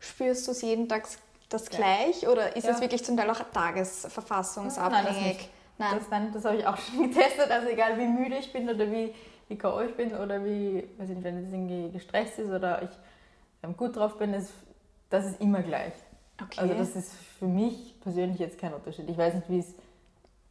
[0.00, 1.07] spürst du es jeden Tag
[1.48, 2.30] das gleich ja.
[2.30, 5.48] oder ist es wirklich zum Teil auch tagesverfassungsabhängig?
[5.78, 6.33] Nein, das, Nein.
[6.33, 7.50] Das, das habe ich auch schon getestet.
[7.50, 9.14] Also egal wie müde ich bin oder wie,
[9.48, 9.80] wie K.O.
[9.83, 12.90] ich bin oder wie, weiß ich nicht, wenn es irgendwie gestresst ist oder ich
[13.62, 14.52] ähm, gut drauf bin, ist,
[15.11, 15.92] das ist immer gleich.
[16.42, 16.61] Okay.
[16.61, 19.09] Also das ist für mich persönlich jetzt kein Unterschied.
[19.09, 19.74] Ich weiß nicht, wie es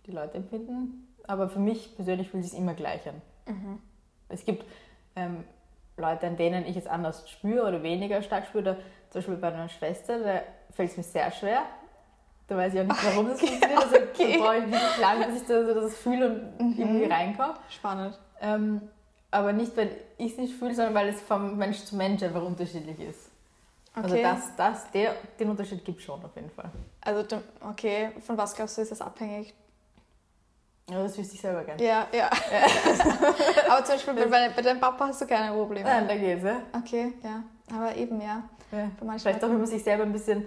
[0.06, 3.22] die Leute empfinden, aber für mich persönlich fühlt es immer gleich an.
[3.48, 3.80] Mhm.
[4.30, 4.66] Es gibt
[5.16, 5.44] ähm,
[5.98, 8.78] Leute, an denen ich es anders spüre oder weniger stark spüre.
[9.10, 11.64] Zum Beispiel bei meiner Schwester, da fällt es mir sehr schwer.
[12.48, 13.80] Da weiß ich auch nicht, warum das funktioniert.
[13.80, 14.38] Also okay.
[14.38, 16.82] da brauche ich wirklich lange, bis ich das, das fühle und mhm.
[16.82, 17.54] irgendwie reinkomme.
[17.70, 18.20] Spannend.
[18.42, 18.82] Ähm,
[19.32, 22.44] aber nicht, weil ich es nicht fühle, sondern weil es vom Mensch zu Mensch einfach
[22.44, 23.32] unterschiedlich ist.
[23.94, 24.26] Also okay.
[24.26, 26.70] Also das, das, der, den Unterschied gibt es schon auf jeden Fall.
[27.02, 27.24] Also
[27.62, 29.54] okay, von was glaubst du, ist das abhängig?
[30.90, 31.82] Ja, das wüsste ich selber gerne.
[31.82, 32.30] Ja, ja.
[33.70, 35.88] aber zum Beispiel bei, bei, deinem Papa hast du keine Probleme.
[35.88, 36.58] Nein, da geht's, ja.
[36.74, 37.44] Okay, ja.
[37.74, 38.44] Aber eben, ja.
[38.72, 38.92] ja.
[39.18, 40.46] Vielleicht auch, wenn man sich selber ein bisschen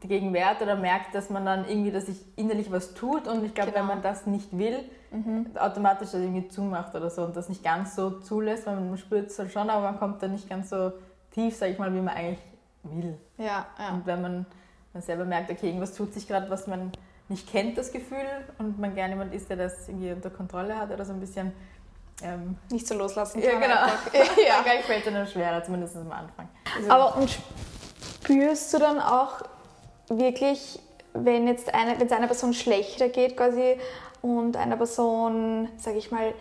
[0.00, 3.54] dagegen wehrt oder merkt, dass man dann irgendwie, dass sich innerlich was tut und ich
[3.54, 3.82] glaube, genau.
[3.82, 5.46] wenn man das nicht will, mhm.
[5.56, 9.30] automatisch das irgendwie zumacht oder so und das nicht ganz so zulässt, weil man spürt
[9.30, 10.92] es halt schon, aber man kommt dann nicht ganz so
[11.30, 12.42] tief, sage ich mal, wie man eigentlich
[12.82, 13.16] will.
[13.38, 13.90] Ja, ja.
[13.92, 14.46] Und wenn man,
[14.92, 16.92] man selber merkt, okay, irgendwas tut sich gerade, was man
[17.28, 18.26] nicht kennt, das Gefühl,
[18.58, 21.52] und man gerne jemand ist, der das irgendwie unter Kontrolle hat oder so ein bisschen.
[22.22, 23.50] Ähm, nicht so loslassen kann.
[23.52, 23.74] Ja, genau.
[24.48, 24.62] ja.
[24.64, 26.48] Dann fällt es dann schwerer, zumindest am Anfang.
[26.74, 27.38] Also, Aber und
[28.22, 29.42] spürst du dann auch
[30.08, 30.78] wirklich,
[31.12, 33.76] wenn jetzt eine, wenn es einer Person schlechter geht quasi
[34.22, 36.32] und einer Person, sage ich mal,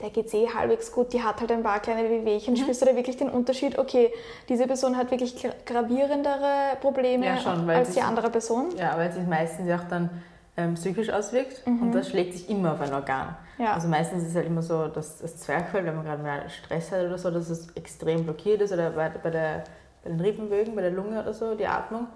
[0.00, 2.54] der geht eh halbwegs gut, die hat halt ein paar kleine Wehwehchen.
[2.54, 2.58] Mhm.
[2.58, 3.78] Spürst du da wirklich den Unterschied?
[3.78, 4.12] Okay,
[4.48, 8.76] diese Person hat wirklich gravierendere Probleme ja, schon, als die andere Person?
[8.76, 10.10] Ja, weil sich meistens auch dann
[10.56, 11.82] ähm, psychisch auswirkt mhm.
[11.82, 13.36] und das schlägt sich immer auf ein Organ.
[13.58, 13.74] Ja.
[13.74, 16.92] Also meistens ist es halt immer so, dass das Zwerchfell, wenn man gerade mehr Stress
[16.92, 19.64] hat oder so, dass es extrem blockiert ist oder bei, bei, der,
[20.02, 22.06] bei den Rippenbögen, bei der Lunge oder so, die Atmung,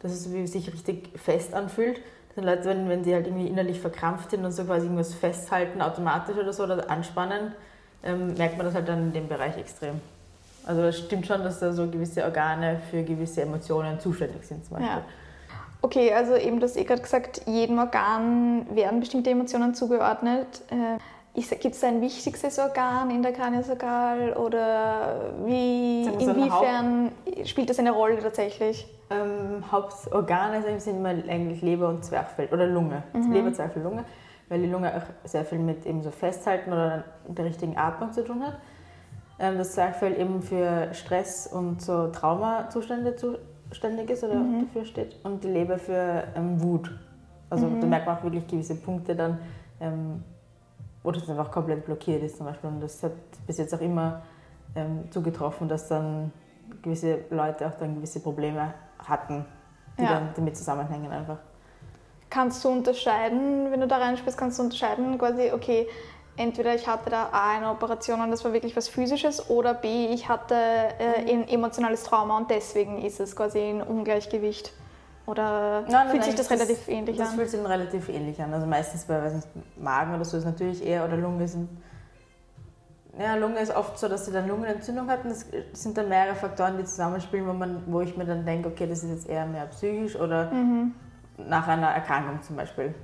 [0.00, 2.00] dass es sich richtig fest anfühlt
[2.38, 5.82] sind Leute, wenn, wenn die halt irgendwie innerlich verkrampft sind und so quasi irgendwas festhalten,
[5.82, 7.52] automatisch oder so, oder anspannen,
[8.04, 10.00] ähm, merkt man das halt dann in dem Bereich extrem.
[10.64, 14.76] Also es stimmt schon, dass da so gewisse Organe für gewisse Emotionen zuständig sind zum
[14.76, 14.96] Beispiel.
[14.96, 15.04] Ja.
[15.80, 20.62] Okay, also eben, du hast eh gerade gesagt, jedem Organ werden bestimmte Emotionen zugeordnet.
[20.70, 20.98] Äh,
[21.34, 27.12] Gibt es ein wichtigstes Organ in der Kraniosagal oder wie, inwiefern
[27.44, 28.88] spielt das eine Rolle tatsächlich?
[29.10, 33.02] ähm, Hauptorgane sind immer eigentlich Leber und Zwerchfell oder Lunge.
[33.12, 33.32] Mhm.
[33.32, 34.04] Leber, Zwerchfell, Lunge,
[34.48, 38.24] weil die Lunge auch sehr viel mit eben so Festhalten oder der richtigen Atmung zu
[38.24, 38.58] tun hat.
[39.38, 43.16] Ähm, das Zwerchfell eben für Stress und so Traumazustände
[43.70, 44.66] zuständig ist oder mhm.
[44.66, 46.90] dafür steht und die Leber für ähm, Wut.
[47.50, 47.80] Also mhm.
[47.80, 49.38] da merkt man auch wirklich gewisse Punkte dann,
[49.80, 50.22] ähm,
[51.02, 52.70] wo das einfach komplett blockiert ist zum Beispiel.
[52.70, 53.12] Und das hat
[53.46, 54.22] bis jetzt auch immer
[54.74, 56.32] ähm, zugetroffen, dass dann
[56.82, 59.44] gewisse Leute auch dann gewisse Probleme hatten,
[59.98, 60.14] die ja.
[60.14, 61.38] dann damit zusammenhängen einfach.
[62.30, 65.86] Kannst du unterscheiden, wenn du da reinspielst, kannst du unterscheiden quasi, okay,
[66.38, 70.06] entweder ich hatte da A eine Operation und das war wirklich was Physisches oder B,
[70.06, 71.42] ich hatte äh, mhm.
[71.42, 74.72] ein emotionales Trauma und deswegen ist es quasi ein Ungleichgewicht.
[75.26, 77.36] Oder nein, fühlt nein, sich das, das relativ ähnlich das an?
[77.36, 78.54] Das fühlt sich relativ ähnlich an.
[78.54, 81.68] Also meistens bei weiß nicht, Magen oder so ist natürlich eher oder Lunge sind
[83.18, 85.28] ja, Lunge ist oft so, dass sie dann Lungenentzündung hatten.
[85.28, 88.86] Das sind dann mehrere Faktoren, die zusammenspielen, wo, man, wo ich mir dann denke, okay,
[88.86, 90.94] das ist jetzt eher mehr psychisch oder mhm.
[91.36, 92.94] nach einer Erkrankung zum Beispiel.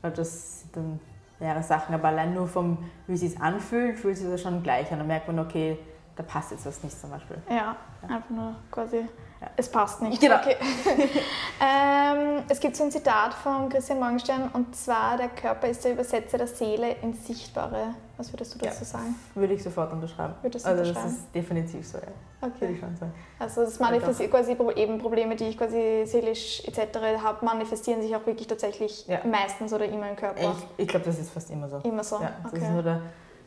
[0.00, 0.98] Weil das dann
[1.40, 4.90] mehrere Sachen, aber allein nur vom, wie es sich anfühlt, fühlt sich das schon gleich
[4.92, 4.98] an.
[4.98, 5.78] Dann merkt man, okay,
[6.16, 7.38] da passt jetzt was nicht zum Beispiel.
[7.48, 8.16] Ja, ja.
[8.16, 9.08] einfach nur quasi.
[9.56, 10.20] Es passt nicht.
[10.20, 10.36] Genau.
[10.36, 10.56] Okay.
[11.60, 15.92] ähm, es gibt so ein Zitat von Christian Morgenstern und zwar: Der Körper ist der
[15.92, 17.94] Übersetzer der Seele ins Sichtbare.
[18.16, 18.84] Was würdest du dazu ja.
[18.84, 19.14] sagen?
[19.36, 20.34] Würde ich sofort unterschreiben.
[20.42, 21.08] Würdest du also, unterschreiben?
[21.08, 22.04] das ist definitiv so, ja.
[22.40, 22.60] Okay.
[22.60, 23.12] Würde ich schon sagen.
[23.38, 26.98] Also, das manifestiert quasi eben Probleme, die ich quasi seelisch etc.
[27.22, 29.20] habe, manifestieren sich auch wirklich tatsächlich ja.
[29.24, 30.40] meistens oder immer im Körper.
[30.40, 31.78] Ich, ich glaube, das ist fast immer so.
[31.78, 32.16] Immer so.
[32.16, 32.62] Ja, das okay.
[32.62, 33.02] ist nur der,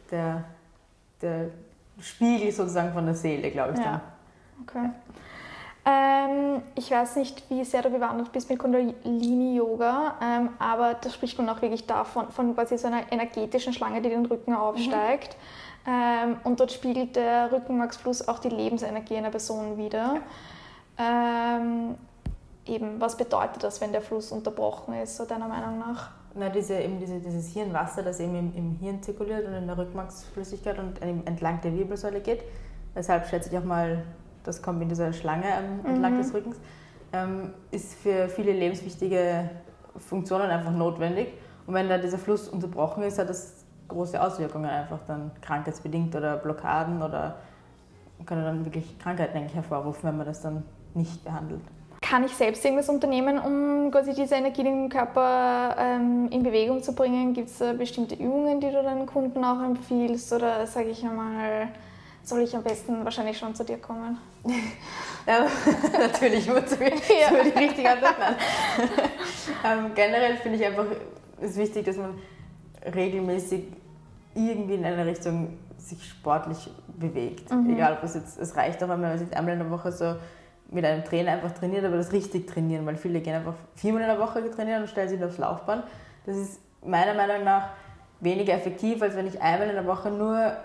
[0.10, 0.44] der,
[1.22, 1.46] der
[2.00, 3.80] Spiegel sozusagen von der Seele, glaube ich.
[3.80, 3.86] Ja.
[3.86, 4.02] Dann.
[4.64, 4.90] Okay.
[5.84, 11.38] Ähm, ich weiß nicht, wie sehr du bewandert bist mit Kundalini-Yoga, ähm, aber da spricht
[11.39, 15.36] man auch wirklich davon, von quasi so einer energetischen Schlange, die den Rücken aufsteigt.
[15.88, 20.17] Ähm, und dort spiegelt der Rückenmarksfluss auch die Lebensenergie einer Person wider.
[21.00, 21.58] Ja.
[21.58, 21.96] Ähm,
[22.67, 26.12] eben, was bedeutet das, wenn der Fluss unterbrochen ist, so deiner Meinung nach?
[26.36, 29.78] Na, diese, eben diese, dieses Hirnwasser, das eben im, im Hirn zirkuliert und in der
[29.78, 32.44] Rückenmarksflüssigkeit und entlang der Wirbelsäule geht.
[32.94, 34.04] Weshalb schätze ich auch mal,
[34.44, 36.18] das kommt in dieser Schlange ähm, entlang mhm.
[36.18, 36.58] des Rückens,
[37.14, 39.50] ähm, ist für viele lebenswichtige
[39.98, 41.28] Funktionen einfach notwendig.
[41.68, 46.38] Und wenn da dieser Fluss unterbrochen ist, hat das große Auswirkungen einfach dann krankheitsbedingt oder
[46.38, 47.36] Blockaden oder
[48.26, 51.62] können dann wirklich Krankheiten eigentlich hervorrufen, wenn man das dann nicht behandelt.
[52.02, 56.94] Kann ich selbst irgendwas unternehmen, um quasi diese Energie im Körper ähm, in Bewegung zu
[56.94, 57.34] bringen?
[57.34, 60.34] Gibt es da bestimmte Übungen, die du deinen Kunden auch empfiehlst?
[60.34, 61.70] Oder sage ich einmal,
[62.24, 64.18] soll ich am besten wahrscheinlich schon zu dir kommen?
[65.28, 65.46] ja,
[66.00, 67.44] natürlich muss ich ja.
[67.44, 68.16] die richtige Antwort
[69.66, 70.86] ähm, Generell finde ich einfach,
[71.40, 72.16] es ist wichtig, dass man
[72.94, 73.66] regelmäßig
[74.34, 77.52] irgendwie in eine Richtung sich sportlich bewegt.
[77.52, 77.74] Mhm.
[77.74, 80.16] Egal, ob es jetzt, es reicht auch, wenn man sich einmal in der Woche so
[80.70, 84.08] mit einem Trainer einfach trainiert, aber das richtig trainieren, weil viele gehen einfach viermal in
[84.08, 85.84] der Woche trainieren und stellen sich aufs Laufband.
[86.26, 87.70] Das ist meiner Meinung nach
[88.22, 90.56] weniger effektiv, als wenn ich einmal in der Woche nur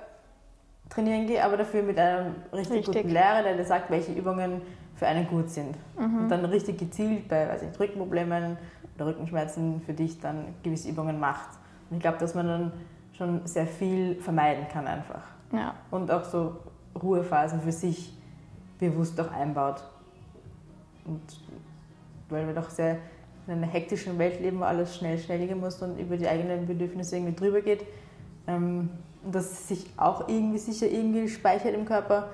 [0.89, 3.03] trainieren gehe, aber dafür mit einem richtig, richtig.
[3.03, 4.63] guten Lehrer, der dir sagt, welche Übungen
[4.95, 5.77] für einen gut sind.
[5.99, 6.23] Mhm.
[6.23, 8.57] Und dann richtig gezielt bei weiß nicht, Rückenproblemen
[8.95, 11.51] oder Rückenschmerzen für dich dann gewisse Übungen macht.
[11.91, 12.73] Und ich glaube, dass man dann
[13.13, 15.23] schon sehr viel vermeiden kann einfach.
[15.53, 15.75] Ja.
[15.91, 16.57] Und auch so
[17.01, 18.17] Ruhephasen für sich
[18.79, 19.83] bewusst auch einbaut.
[21.05, 21.21] Und
[22.29, 22.99] weil wir doch sehr
[23.47, 26.67] in einer hektischen Welt leben, wo alles schnell, schnell gehen muss und über die eigenen
[26.67, 27.87] Bedürfnisse irgendwie drüber geht.
[28.49, 28.91] Ähm,
[29.27, 32.29] und das sich auch irgendwie sicher irgendwie speichert im Körper,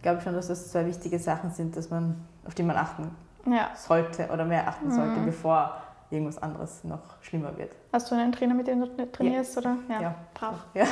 [0.00, 3.14] glaube ich schon, dass das zwei wichtige Sachen sind, dass man, auf die man achten
[3.46, 3.70] ja.
[3.76, 4.92] sollte oder mehr achten mhm.
[4.92, 5.76] sollte, bevor
[6.10, 7.76] irgendwas anderes noch schlimmer wird.
[7.92, 9.54] Hast du einen Trainer, mit dem du trainierst?
[9.54, 9.60] Ja.
[9.60, 9.76] Oder?
[9.88, 10.14] Ja, ja.
[10.32, 10.54] brav.
[10.72, 10.84] Ja.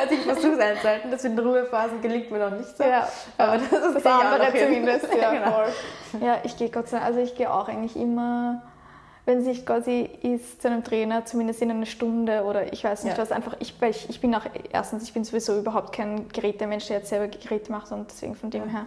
[0.00, 2.84] also ich versuche es einzuhalten, das in Ruhephasen gelingt mir noch nicht so.
[2.84, 3.08] Ja.
[3.38, 5.08] Aber das ist das andere zumindest.
[5.14, 5.64] Ja, genau.
[6.24, 8.62] ja, ich gehe Gott sei Dank, also ich gehe auch eigentlich immer
[9.24, 13.04] wenn es nicht quasi ist, zu einem Trainer, zumindest in einer Stunde oder ich weiß
[13.04, 13.22] nicht ja.
[13.22, 16.88] was, einfach, ich, weil ich, ich bin auch, erstens, ich bin sowieso überhaupt kein Gerätemensch,
[16.88, 18.86] der jetzt selber Geräte macht und deswegen von dem her.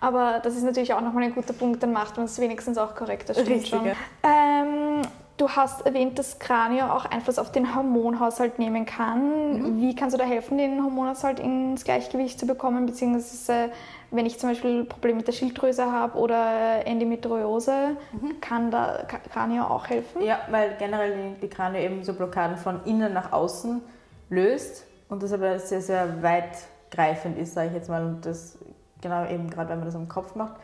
[0.00, 2.96] Aber das ist natürlich auch nochmal ein guter Punkt, dann macht man es wenigstens auch
[2.96, 3.86] korrekt, das stimmt Richtig, schon.
[3.86, 3.94] Ja.
[4.24, 5.02] Ähm,
[5.36, 9.76] du hast erwähnt, dass Kranio auch Einfluss auf den Hormonhaushalt nehmen kann.
[9.76, 9.80] Mhm.
[9.80, 13.70] Wie kannst du da helfen, den Hormonhaushalt ins Gleichgewicht zu bekommen, beziehungsweise
[14.10, 18.40] wenn ich zum Beispiel Probleme mit der Schilddrüse habe oder Endometriose, mhm.
[18.40, 20.22] kann da Kranio auch helfen?
[20.22, 23.80] Ja, weil generell die Kranio eben so Blockaden von innen nach außen
[24.28, 28.04] löst und das aber sehr, sehr weitgreifend ist, sage ich jetzt mal.
[28.04, 28.58] Und das
[29.00, 30.54] genau eben gerade, wenn man das am Kopf macht,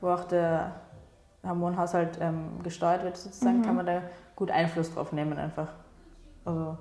[0.00, 0.72] wo auch der
[1.44, 3.62] Hormonhaushalt ähm, gesteuert wird sozusagen, mhm.
[3.62, 4.02] kann man da
[4.36, 5.68] gut Einfluss drauf nehmen einfach.
[6.44, 6.76] Also,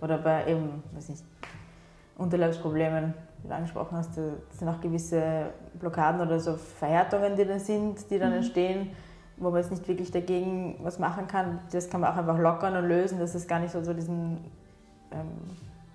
[0.00, 1.24] oder bei eben, weiß nicht,
[2.16, 7.58] Unterleibsproblemen wie du angesprochen hast, da sind auch gewisse Blockaden oder so Verhärtungen, die dann
[7.58, 8.36] sind, die dann mhm.
[8.36, 8.90] entstehen,
[9.36, 11.58] wo man jetzt nicht wirklich dagegen was machen kann.
[11.72, 14.38] Das kann man auch einfach lockern und lösen, dass es gar nicht so zu diesen
[15.10, 15.26] ähm,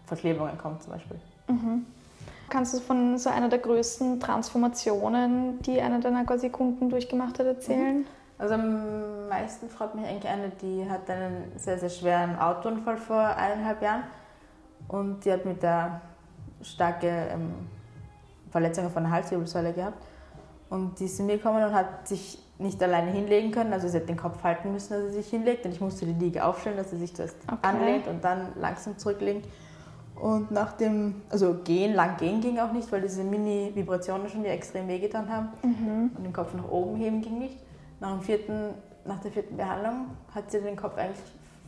[0.06, 1.20] Verklebungen kommt zum Beispiel.
[1.48, 1.86] Mhm.
[2.50, 7.46] Kannst du von so einer der größten Transformationen, die einer deiner quasi Kunden durchgemacht hat,
[7.46, 8.00] erzählen?
[8.00, 8.06] Mhm.
[8.38, 13.20] Also am meisten freut mich eigentlich eine, die hat einen sehr, sehr schweren Autounfall vor
[13.20, 14.04] eineinhalb Jahren
[14.88, 16.02] und die hat mit der
[16.62, 17.54] starke ähm,
[18.52, 20.04] Verletzungen von der Halswirbelsäule gehabt.
[20.70, 23.72] Und die ist zu mir gekommen und hat sich nicht alleine hinlegen können.
[23.72, 25.66] Also sie hat den Kopf halten müssen, dass sie sich hinlegt.
[25.66, 27.58] Und ich musste die Liege aufstellen, dass sie sich zuerst okay.
[27.62, 29.44] anlehnt und dann langsam zurücklegen.
[30.20, 34.50] Und nach dem, also gehen, lang gehen ging auch nicht, weil diese Mini-Vibrationen schon die
[34.50, 35.50] extrem wehgetan haben.
[35.62, 36.12] Mhm.
[36.16, 37.60] Und den Kopf nach oben heben ging nicht.
[38.00, 38.74] Nach, dem vierten,
[39.06, 41.22] nach der vierten Behandlung hat sie den Kopf eigentlich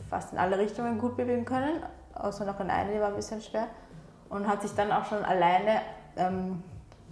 [0.08, 1.82] fast in alle Richtungen gut bewegen können,
[2.14, 3.68] außer noch in eine, die war ein bisschen schwer
[4.30, 5.82] und hat sich dann auch schon alleine
[6.16, 6.62] ähm,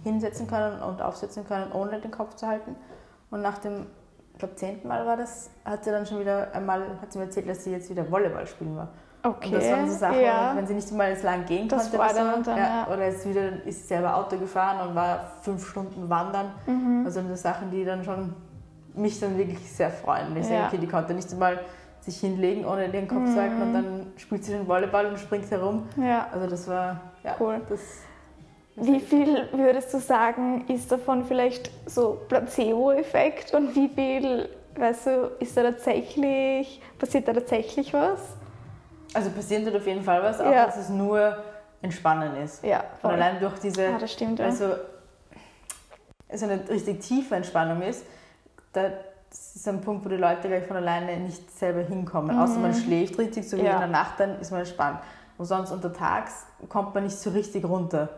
[0.03, 2.75] hinsetzen können und aufsetzen können, ohne den Kopf zu halten.
[3.29, 3.87] Und nach dem,
[4.33, 7.25] ich glaube, zehnten Mal war das, hat sie dann schon wieder einmal, hat sie mir
[7.25, 8.89] erzählt, dass sie jetzt wieder Volleyball spielen war.
[9.21, 9.47] Okay.
[9.47, 10.53] Und das waren so Sachen, ja.
[10.55, 12.15] wenn sie nicht mal jetzt lang gehen das konnte.
[12.15, 12.87] Dann, dann, ja.
[12.87, 16.51] Oder jetzt wieder ist sie selber Auto gefahren und war fünf Stunden wandern.
[16.65, 17.03] Mhm.
[17.05, 18.33] Also das Sachen, die dann schon
[18.93, 20.35] mich dann wirklich sehr freuen.
[20.37, 20.49] Ich ja.
[20.49, 21.59] sage, okay, die konnte nicht mal
[22.01, 23.33] sich hinlegen, ohne den Kopf mhm.
[23.33, 25.83] zu halten und dann spielt sie den Volleyball und springt herum.
[25.97, 26.27] Ja.
[26.31, 27.61] Also das war ja, cool.
[27.67, 27.81] Das,
[28.75, 35.31] wie viel würdest du sagen, ist davon vielleicht so Placebo-Effekt und wie viel, weißt du,
[35.39, 38.19] ist da tatsächlich, passiert da tatsächlich was?
[39.13, 40.65] Also passiert da auf jeden Fall was, auch ja.
[40.65, 41.37] dass es nur
[41.81, 42.63] Entspannen ist.
[42.63, 43.11] Ja, voll.
[43.11, 44.75] Und allein durch diese, ja, das stimmt, also
[46.27, 48.05] es eine richtig tiefe Entspannung ist,
[48.73, 48.89] da,
[49.29, 52.35] das ist ein Punkt, wo die Leute gleich von alleine nicht selber hinkommen.
[52.35, 52.41] Mhm.
[52.41, 53.73] Außer man schläft richtig, so wie ja.
[53.73, 54.99] in der Nacht, dann ist man entspannt.
[55.37, 58.09] Und sonst untertags kommt man nicht so richtig runter.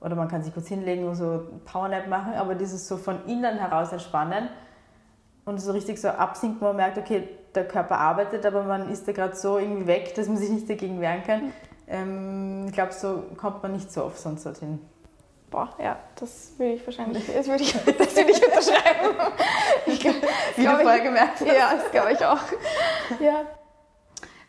[0.00, 3.58] Oder man kann sich kurz hinlegen und so Powernap machen, aber dieses so von innen
[3.58, 4.48] heraus entspannen
[5.44, 9.06] und so richtig so absinken, wo man merkt, okay, der Körper arbeitet, aber man ist
[9.06, 11.52] da gerade so irgendwie weg, dass man sich nicht dagegen wehren kann.
[11.86, 14.80] Ähm, ich glaube, so kommt man nicht so oft sonst dorthin.
[15.50, 19.16] Boah, ja, das würde ich wahrscheinlich, das würde ich, das würde ich unterschreiben.
[19.86, 21.46] Ich, Wie du vorher gemerkt hast.
[21.46, 22.38] Ja, das glaube ich auch.
[23.20, 23.42] Ja.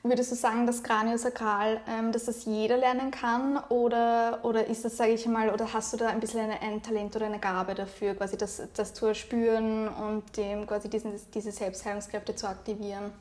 [0.08, 4.98] Würdest du sagen, dass Kraniosakral, ähm, dass das jeder lernen kann oder, oder ist das,
[4.98, 7.74] sage ich mal, oder hast du da ein bisschen eine, ein Talent oder eine Gabe
[7.74, 13.14] dafür, quasi das, das zu erspüren und dem quasi diesen, diese Selbstheilungskräfte zu aktivieren?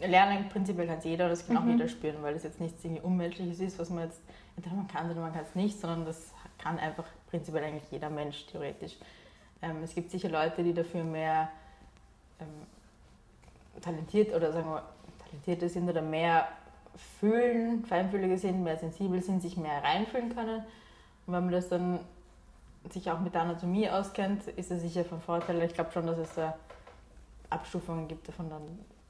[0.00, 1.62] Lernen prinzipiell kann es jeder, das kann mhm.
[1.62, 4.20] auch jeder spüren, weil es jetzt nichts irgendwie Unmenschliches ist, was man jetzt
[4.56, 8.08] entweder man kann oder man kann es nicht, sondern das kann einfach prinzipiell eigentlich jeder
[8.08, 8.96] Mensch theoretisch.
[9.60, 11.50] Ähm, es gibt sicher Leute, die dafür mehr
[12.40, 14.82] ähm, talentiert oder sagen wir
[15.30, 16.48] talentierter sind oder mehr
[17.20, 20.64] fühlen, feinfühliger sind, mehr sensibel sind, sich mehr reinfühlen können.
[21.26, 22.00] Und wenn man das dann
[22.90, 25.60] sich auch mit der Anatomie auskennt, ist das sicher von Vorteil.
[25.62, 26.30] Ich glaube schon, dass es
[27.50, 28.62] Abstufungen gibt davon dann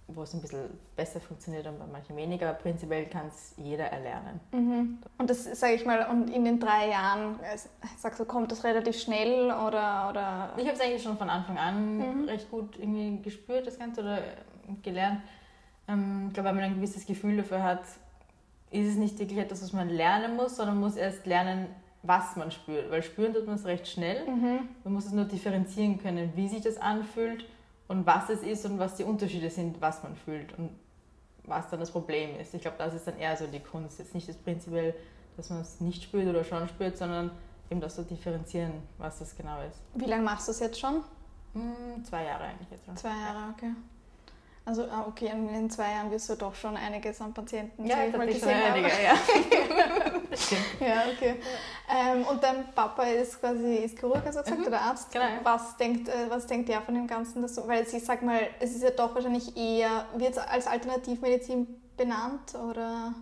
[0.09, 2.51] wo es ein bisschen besser funktioniert und bei manchen weniger.
[2.51, 4.41] Aber prinzipiell kann es jeder erlernen.
[4.53, 4.99] Mhm.
[5.19, 7.59] Und das sage ich mal, und in den drei Jahren, äh,
[7.97, 10.09] sagst du, kommt das relativ schnell oder?
[10.11, 10.53] oder?
[10.57, 12.25] Ich habe es eigentlich schon von Anfang an mhm.
[12.25, 14.19] recht gut irgendwie gespürt, das Ganze, oder
[14.83, 15.23] gelernt.
[15.89, 17.83] Ähm, ich glaube, wenn man ein gewisses Gefühl dafür hat,
[18.71, 21.69] ist es nicht wirklich etwas, was man lernen muss, sondern man muss erst lernen,
[22.03, 22.91] was man spürt.
[22.91, 24.27] Weil spüren tut man es recht schnell.
[24.29, 24.69] Mhm.
[24.85, 27.45] Man muss es nur differenzieren können, wie sich das anfühlt
[27.89, 30.71] und was es ist und was die Unterschiede sind, was man fühlt und
[31.45, 32.55] was dann das Problem ist.
[32.55, 33.99] Ich glaube, das ist dann eher so die Kunst.
[33.99, 34.95] Jetzt nicht das prinzipiell,
[35.37, 37.31] dass man es nicht spürt oder schon spürt, sondern
[37.71, 39.81] eben das zu so differenzieren, was das genau ist.
[39.95, 41.03] Wie lange machst du es jetzt schon?
[41.53, 42.97] Hm, zwei Jahre eigentlich jetzt schon.
[42.97, 43.73] Zwei Jahre, okay.
[44.69, 47.99] Also, ah, okay, in den zwei Jahren wirst du doch schon einiges an Patienten ja,
[48.05, 49.15] ich mal gesehen schon einige, ja.
[50.81, 51.37] ja, okay.
[51.89, 52.13] Ja.
[52.13, 54.67] Ähm, und dein Papa ist quasi ist Chirurg, hast du gesagt, mhm.
[54.67, 55.13] oder Arzt.
[55.13, 55.25] Genau.
[55.45, 57.43] Was denkt, äh, was denkt der von dem Ganzen?
[57.43, 60.67] Dass du, weil ich sag mal, es ist ja doch wahrscheinlich eher, wird es als
[60.67, 63.15] Alternativmedizin benannt oder?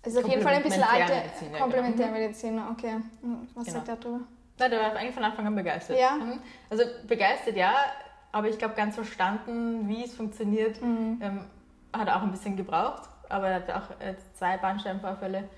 [0.00, 1.22] Es ist auf jeden Fall ein bisschen alte
[1.58, 3.00] Komplementärmedizin, okay.
[3.54, 3.78] Was genau.
[3.78, 4.20] sagt der darüber?
[4.60, 5.98] Ja, der war eigentlich von Anfang an begeistert.
[5.98, 6.12] Ja.
[6.12, 6.38] Mhm.
[6.70, 7.74] Also begeistert ja,
[8.34, 11.20] aber ich glaube, ganz verstanden, wie es funktioniert, mhm.
[11.22, 11.44] ähm,
[11.92, 13.08] hat er auch ein bisschen gebraucht.
[13.28, 15.48] Aber er hat auch äh, zwei Bandscheibenvorfälle.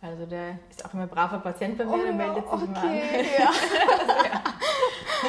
[0.00, 2.64] Also der ist auch immer ein braver Patient bei mir, oh, der meldet sich okay,
[2.64, 2.94] immer an.
[3.38, 3.44] Ja.
[4.24, 4.42] ja.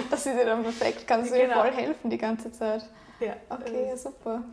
[0.10, 1.56] Das ist ja dann perfekt, kannst du genau.
[1.56, 2.88] ihm voll helfen die ganze Zeit.
[3.20, 3.34] Ja.
[3.50, 4.44] Okay, super.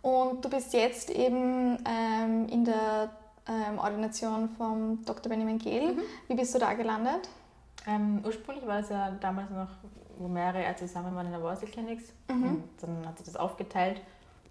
[0.00, 3.10] Und du bist jetzt eben ähm, in der
[3.48, 5.28] ähm, Ordination von Dr.
[5.28, 5.92] Benjamin Gehl.
[5.92, 6.02] Mhm.
[6.28, 7.28] Wie bist du da gelandet?
[7.86, 9.68] Ähm, ursprünglich war es ja damals noch
[10.18, 12.12] wo mehrere Ärzte zusammen waren in der Warsaw Clinics.
[12.28, 12.44] Mhm.
[12.44, 14.00] Und dann hat sich das aufgeteilt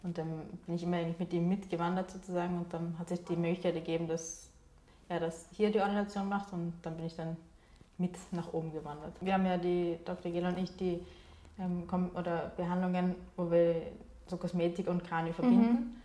[0.03, 0.27] und dann
[0.65, 4.49] bin ich immer mit ihm mitgewandert sozusagen und dann hat sich die Möglichkeit gegeben, dass
[5.09, 7.37] er das hier die Ordination macht und dann bin ich dann
[7.97, 9.13] mit nach oben gewandert.
[9.21, 10.31] Wir haben ja die Dr.
[10.31, 10.99] Gela und ich die
[11.59, 13.81] ähm, oder Behandlungen, wo wir
[14.27, 15.71] so Kosmetik und Kranio verbinden.
[15.71, 15.95] Mhm.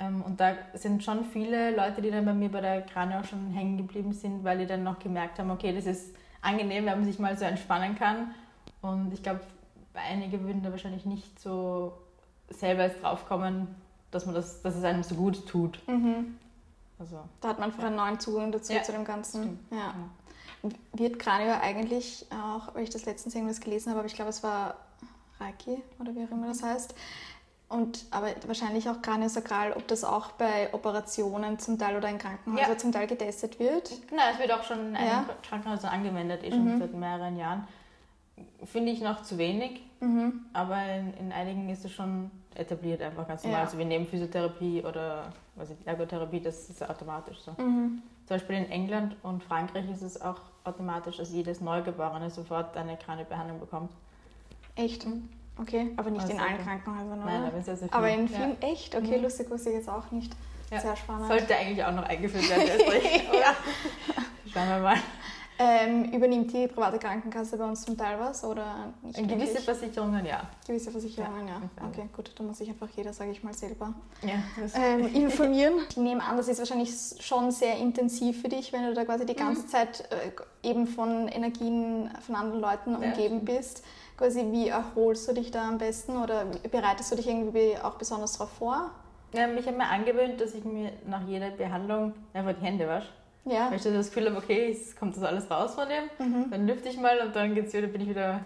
[0.00, 3.24] Ähm, und da sind schon viele Leute, die dann bei mir bei der Kranio auch
[3.24, 6.98] schon hängen geblieben sind, weil die dann noch gemerkt haben, okay, das ist angenehm, wenn
[6.98, 8.34] man sich mal so entspannen kann
[8.82, 9.40] und ich glaube,
[9.94, 11.92] einige würden da wahrscheinlich nicht so
[12.50, 13.74] selber jetzt drauf kommen,
[14.10, 15.78] dass, man das, dass es einem so gut tut.
[15.88, 16.36] Mhm.
[16.98, 17.88] Also, da hat man einfach ja.
[17.88, 18.82] einen neuen Zugang dazu, ja.
[18.82, 19.58] zu dem Ganzen.
[19.70, 19.94] Ja.
[20.62, 20.70] ja.
[20.92, 24.42] Wird Kranio eigentlich auch, weil ich das letztens irgendwas gelesen habe, aber ich glaube, es
[24.42, 24.76] war
[25.40, 26.94] Reiki oder wie auch immer das heißt,
[27.68, 32.70] und, aber wahrscheinlich auch Kraniosakral, ob das auch bei Operationen zum Teil oder in Krankenhäusern
[32.70, 32.78] ja.
[32.78, 33.90] zum Teil getestet wird?
[34.10, 35.24] Nein, es wird auch schon in ja.
[35.48, 36.78] Krankenhäusern angewendet, eh schon mhm.
[36.78, 37.66] seit mehreren Jahren
[38.64, 40.46] finde ich noch zu wenig, mhm.
[40.52, 43.60] aber in, in, einigen ist es schon etabliert einfach ganz normal.
[43.60, 43.64] Ja.
[43.64, 47.52] Also wir nehmen Physiotherapie oder was ich, Ergotherapie, das ist automatisch so.
[47.52, 48.02] Mhm.
[48.26, 52.96] Zum Beispiel in England und Frankreich ist es auch automatisch, dass jedes Neugeborene sofort eine
[52.96, 53.90] Kraniobehandlung bekommt.
[54.76, 55.06] Echt?
[55.56, 55.62] Mhm.
[55.62, 57.30] Okay, aber nicht also in allen Krankenhäusern, oder?
[57.30, 57.96] Nein, aber sehr, sehr viel.
[57.96, 58.68] Aber in vielen, ja.
[58.68, 58.94] echt?
[58.94, 59.22] Okay, mhm.
[59.22, 60.32] lustig wusste ich jetzt auch nicht.
[60.70, 60.80] Ja.
[60.80, 61.28] Sehr spannend.
[61.28, 62.68] Sollte eigentlich auch noch eingeführt werden,
[63.32, 63.54] ja.
[64.52, 64.96] Schauen wir mal.
[65.56, 69.16] Ähm, übernimmt die private Krankenkasse bei uns zum Teil was oder nicht?
[69.16, 69.64] Gewisse wirklich?
[69.64, 70.50] Versicherungen, ja.
[70.66, 71.62] Gewisse Versicherungen, ja.
[71.76, 71.86] ja.
[71.86, 74.34] Okay, gut, da muss sich einfach jeder, sage ich mal, selber ja,
[74.74, 75.74] ähm, informieren.
[75.88, 76.90] ich nehme an, das ist wahrscheinlich
[77.20, 79.68] schon sehr intensiv für dich, wenn du da quasi die ganze mhm.
[79.68, 83.54] Zeit äh, eben von Energien von anderen Leuten umgeben ja.
[83.54, 83.84] bist.
[84.16, 88.32] Quasi, wie erholst du dich da am besten oder bereitest du dich irgendwie auch besonders
[88.32, 88.90] darauf vor?
[89.32, 93.08] Ja, mich habe mir angewöhnt, dass ich mir nach jeder Behandlung einfach die Hände wasche.
[93.44, 93.68] Ja.
[93.68, 96.04] Weil ich das Gefühl habe, okay, es kommt das alles raus von dem.
[96.18, 96.50] Mhm.
[96.50, 98.40] Dann lüfte ich mal und dann geht's wieder, bin ich wieder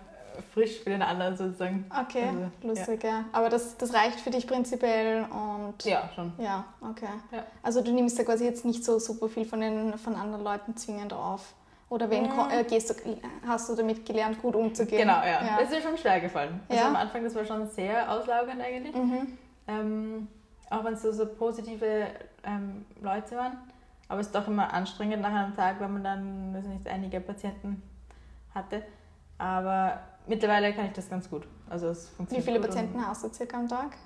[0.55, 1.85] frisch für den anderen sozusagen.
[1.91, 3.25] Okay, Also, lustig, ja.
[3.33, 5.85] Aber das, das reicht für dich prinzipiell und.
[5.85, 6.33] Ja, schon.
[6.39, 7.09] Ja, okay.
[7.31, 7.45] Ja.
[7.63, 10.77] Also du nimmst ja quasi jetzt nicht so super viel von den von anderen Leuten
[10.77, 11.55] zwingend auf.
[11.91, 12.95] Oder wen äh, gehst du,
[13.47, 15.01] hast du damit gelernt, gut umzugehen?
[15.01, 15.57] Genau, ja.
[15.59, 16.61] Das ist mir schon schwer gefallen.
[16.69, 16.89] Also Ja?
[16.89, 18.95] am Anfang, das war schon sehr auslaugend eigentlich.
[18.95, 19.39] Mhm.
[19.67, 20.29] Ähm,
[20.69, 22.09] auch wenn es so, so positive
[22.45, 23.57] ähm, Leute waren.
[24.09, 27.21] Aber es ist doch immer anstrengend nach einem Tag, wenn man dann, weiß nicht, einige
[27.21, 27.83] Patienten
[28.55, 28.83] hatte.
[29.39, 31.47] Aber mittlerweile kann ich das ganz gut.
[31.71, 33.97] Also es Wie funktioniert viele gut Patienten hast du circa am Tag?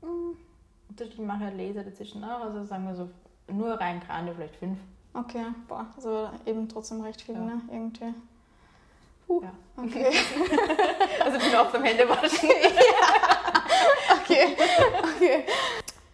[0.00, 0.36] Und
[0.88, 2.40] unterschiedlich mache ich Laser dazwischen auch.
[2.40, 3.08] Also sagen wir so,
[3.48, 4.78] nur rein Kranio vielleicht fünf.
[5.14, 7.40] Okay, boah, also eben trotzdem recht viel, Ja.
[7.40, 7.60] ne?
[7.70, 8.14] Irgendwie.
[9.28, 9.52] Ja.
[9.76, 10.06] Okay.
[11.24, 12.48] Also bin oft am Händewaschen.
[14.20, 14.56] okay.
[15.02, 15.44] okay.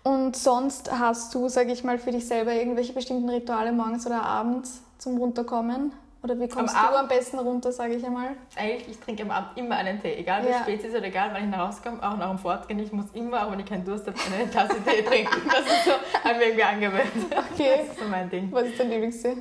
[0.02, 4.22] Und sonst hast du, sag ich mal, für dich selber irgendwelche bestimmten Rituale morgens oder
[4.22, 5.92] abends zum Runterkommen?
[6.22, 6.98] Oder wie kommst Am du Abend?
[6.98, 8.36] am besten runter, sage ich einmal?
[8.56, 10.14] Eigentlich, ich trinke am Abend immer einen Tee.
[10.16, 10.60] Egal wie Ja.
[10.62, 12.78] spät es ist oder egal, wann ich nach Hause komme, auch nach dem Fortgehen.
[12.78, 15.48] Ich muss immer, auch wenn ich keinen Durst habe, eine Tasse Tee trinken.
[15.50, 15.92] Das ist so,
[16.22, 17.04] habe ich irgendwie angewöhnt.
[17.54, 17.76] Okay.
[17.78, 18.48] Das ist so mein Ding.
[18.52, 19.36] Was ist dein Lieblingstee?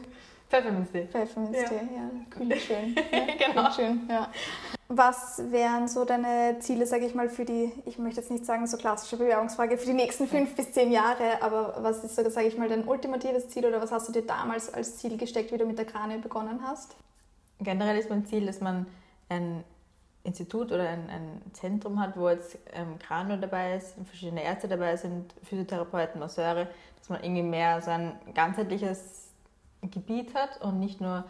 [0.50, 1.08] Pfefferminztee.
[1.12, 2.10] Pfefferminztee, ja.
[2.30, 2.96] Klingt schön.
[2.96, 3.62] Ja, Genau.
[3.70, 4.28] klingt schön, ja.
[4.92, 8.66] Was wären so deine Ziele, sage ich mal, für die, ich möchte jetzt nicht sagen
[8.66, 12.48] so klassische Bewerbungsfrage, für die nächsten fünf bis zehn Jahre, aber was ist so, sage
[12.48, 15.60] ich mal, dein ultimatives Ziel oder was hast du dir damals als Ziel gesteckt, wie
[15.60, 16.96] du mit der Krane begonnen hast?
[17.60, 18.88] Generell ist mein Ziel, dass man
[19.30, 19.64] ein
[20.24, 24.98] Institut oder ein, ein Zentrum hat, wo jetzt ähm, Kranio dabei ist, verschiedene Ärzte dabei
[24.98, 26.68] sind, Physiotherapeuten, Masseure,
[26.98, 29.28] dass man irgendwie mehr so ein ganzheitliches
[29.84, 31.26] Gebiet hat und nicht nur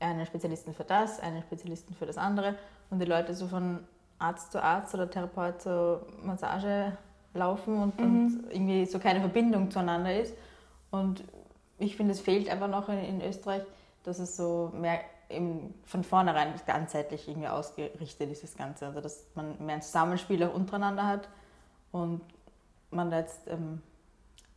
[0.00, 2.54] einen Spezialisten für das, einen Spezialisten für das andere
[2.90, 3.80] und die Leute so von
[4.18, 6.96] Arzt zu Arzt oder Therapeut zu Massage
[7.34, 10.34] laufen und, und irgendwie so keine Verbindung zueinander ist.
[10.90, 11.22] Und
[11.78, 13.62] ich finde, es fehlt einfach noch in, in Österreich,
[14.02, 18.86] dass es so mehr eben von vornherein ganzheitlich irgendwie ausgerichtet ist, das Ganze.
[18.86, 21.28] Also, dass man mehr ein Zusammenspiel auch untereinander hat
[21.92, 22.22] und
[22.90, 23.82] man da jetzt ähm,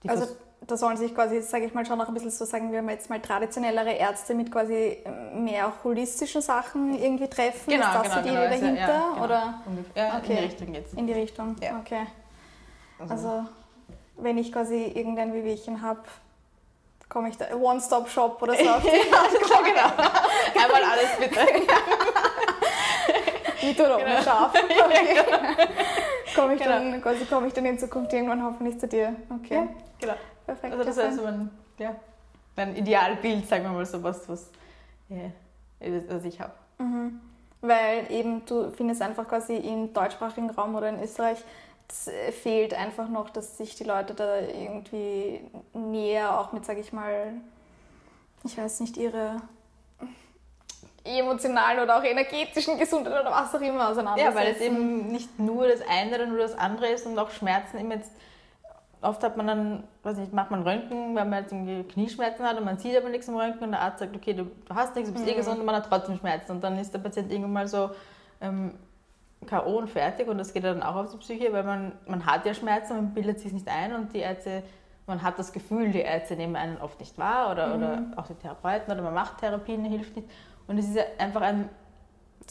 [0.04, 0.38] die Also Vers-
[0.68, 2.92] da sollen sich quasi, sage ich mal, schon noch ein bisschen so sagen wir mal
[2.94, 4.98] jetzt mal traditionellere Ärzte mit quasi
[5.34, 7.72] mehr holistischen Sachen irgendwie treffen.
[7.72, 8.82] ist das so die Idee also, dahinter?
[8.82, 10.08] ja, genau, Oder ungefähr.
[10.08, 10.36] Ja, in Okay.
[10.38, 10.94] die Richtung jetzt.
[10.94, 11.56] in die Richtung?
[11.62, 11.80] Ja.
[11.80, 12.06] Okay.
[13.10, 13.46] Also
[14.18, 16.02] wenn ich quasi irgendein Wehwehchen habe,
[17.10, 18.94] komme ich da, One-Stop-Shop oder so ja, genau.
[20.64, 21.40] Einmal alles bitte.
[23.66, 24.22] mit oder ohne Genau.
[24.22, 24.54] Schaf.
[24.54, 25.24] Okay.
[26.36, 26.72] komme ich, Genau.
[26.76, 29.16] dann, quasi komme ich dann in Zukunft irgendwann hoffentlich zu dir.
[29.44, 29.68] Okay, Ja,
[30.00, 30.14] genau.
[30.56, 30.74] Perfekt.
[30.74, 31.96] Also das ist so mein, ja,
[32.56, 34.50] mein Idealbild, sagen wir mal so was, was
[35.10, 36.54] ich habe.
[36.78, 37.20] Mhm.
[37.62, 41.44] Weil eben du findest einfach quasi im deutschsprachigen Raum oder in Österreich,
[42.08, 45.42] äh, fehlt einfach noch, dass sich die Leute da irgendwie
[45.74, 47.34] näher auch mit, sage ich mal,
[48.44, 49.38] ich weiß nicht, ihre
[51.04, 54.36] emotionalen oder auch energetischen Gesundheit oder was auch immer auseinandersetzen.
[54.36, 57.32] Ja, weil es eben nicht nur das eine oder nur das andere ist und auch
[57.32, 58.12] Schmerzen immer jetzt.
[59.02, 62.58] Oft hat man dann, weiß nicht, macht man Röntgen, weil man jetzt irgendwie Knieschmerzen hat
[62.58, 64.96] und man sieht aber nichts im Röntgen und der Arzt sagt, okay, du, du hast
[64.96, 66.52] nichts, du bist eh gesund und man hat trotzdem Schmerzen.
[66.52, 67.90] Und dann ist der Patient irgendwann mal so
[68.42, 68.76] ähm,
[69.48, 69.80] K.O.
[69.80, 72.54] und fertig und das geht dann auch auf die Psyche, weil man, man hat ja
[72.54, 74.62] Schmerzen, man bildet sich nicht ein und die Ärzte,
[75.08, 78.36] man hat das Gefühl, die Ärzte nehmen einen oft nicht wahr oder, oder auch die
[78.36, 80.30] Therapeuten oder man macht Therapien, hilft nicht.
[80.68, 81.70] Und es ist ja einfach ein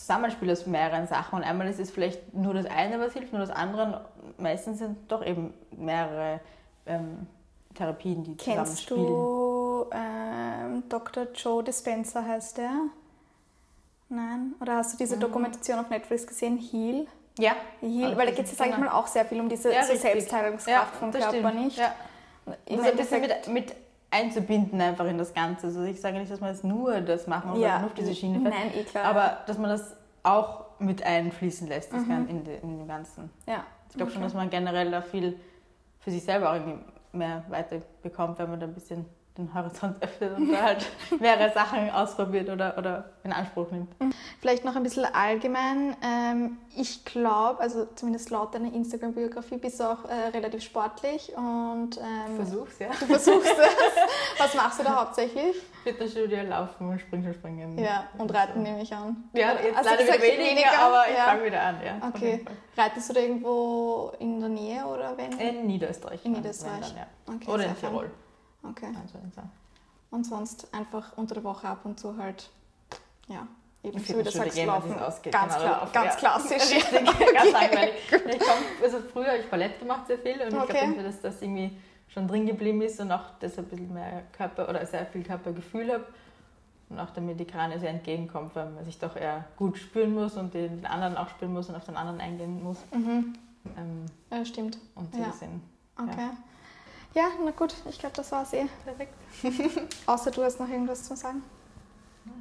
[0.01, 1.37] Zusammenspiel aus mehreren Sachen.
[1.39, 3.85] Und einmal ist es vielleicht nur das eine, was hilft, nur das andere.
[3.85, 6.41] Und meistens sind doch eben mehrere
[6.87, 7.27] ähm,
[7.75, 9.07] Therapien, die Kennst zusammenspielen.
[9.07, 11.27] du ähm, Dr.
[11.35, 12.71] Joe Dispenza heißt der?
[14.09, 14.55] Nein?
[14.61, 15.21] Oder hast du diese Mhm.
[15.21, 17.07] Dokumentation auf Netflix gesehen, Heal?
[17.39, 17.53] Ja.
[17.81, 18.91] Heal, weil da das geht es, ist- sage ich genau.
[18.91, 19.95] mal, auch sehr viel um diese Ja, so.
[19.95, 21.65] Selbstheilungskraft vom das Körper, stimmt.
[21.65, 21.79] nicht?
[21.79, 21.95] Ja.
[22.47, 23.77] Das ein bisschen Endeffekt- mit, mit
[24.11, 25.69] einzubinden einfach in das Ganze.
[25.69, 27.79] Also ich sage nicht, dass man jetzt nur das machen oder Ja.
[27.79, 29.05] nur auf diese Schiene fährt, Nein, eh klar.
[29.05, 31.97] aber dass man das auch mit einfließen lässt, Mhm.
[31.97, 33.31] das Gan- in, in dem Ganzen.
[33.47, 33.65] ja.
[33.91, 35.39] Ich glaube schon, dass man generell da viel
[35.99, 36.79] für sich selber auch irgendwie
[37.13, 39.05] mehr weiterbekommt, wenn man da ein bisschen
[39.39, 40.87] den Horizont öffnet und da halt
[41.21, 43.95] mehrere Sachen ausprobiert oder, oder in Anspruch nimmt.
[44.41, 45.97] Vielleicht noch ein bisschen allgemein.
[46.03, 51.99] Ähm, ich glaube, also zumindest laut deiner Instagram-Biografie, bist du auch äh, relativ sportlich und
[51.99, 52.89] ähm, Versuch's, ja.
[52.89, 54.39] du versuchst es.
[54.39, 55.57] Was machst du da hauptsächlich?
[55.85, 57.79] Fitnessstudio, Laufen und Springen.
[57.79, 59.29] Ja, und Reiten nehme ich an.
[59.33, 61.25] Ja, jetzt also leider sagst weniger, aber ich ja.
[61.25, 61.77] fange wieder an.
[61.85, 62.45] Ja, Okay.
[62.77, 65.33] Reitest du da irgendwo in der Nähe oder wenn?
[65.39, 66.25] In Niederösterreich.
[66.25, 66.81] In Niederösterreich.
[66.81, 67.35] Dann, ja.
[67.35, 67.77] Okay, Oder in.
[67.77, 68.11] Tirol.
[68.63, 68.87] Okay.
[69.01, 69.19] Also
[70.11, 72.51] Und sonst einfach unter der Woche ab und zu halt,
[73.29, 73.47] ja,
[73.83, 74.99] eben so wie Fitnessstudio sagst, gehen, laufen.
[74.99, 75.33] ausgeht.
[75.33, 76.71] Ganz Genau, klar, laufen, ganz klassisch.
[76.75, 77.05] Richtig,
[77.35, 77.95] ganz langweilig.
[78.11, 80.73] Ich komm, also früher habe ich Ballett gemacht sehr viel und Okay.
[80.75, 81.77] ich glaube, dass das irgendwie
[82.09, 85.93] schon drin geblieben ist und auch deshalb ein bisschen mehr Körper oder sehr viel Körpergefühl
[85.93, 86.05] habe.
[86.91, 90.37] und auch damit die Krane sehr entgegenkommt, weil man sich doch eher gut spüren muss
[90.37, 92.79] und den anderen auch spüren muss und auf den anderen eingehen muss.
[92.93, 93.35] Mhm.
[93.79, 94.79] Ähm, ja, stimmt.
[94.97, 95.31] Und so ja.
[95.33, 95.63] Sinn.
[95.97, 96.11] Okay.
[96.19, 96.33] Ja.
[97.15, 98.67] Ja, na gut, ich glaube, das war's eh.
[98.85, 99.15] Perfekt.
[100.07, 101.43] Außer du hast noch irgendwas zu sagen.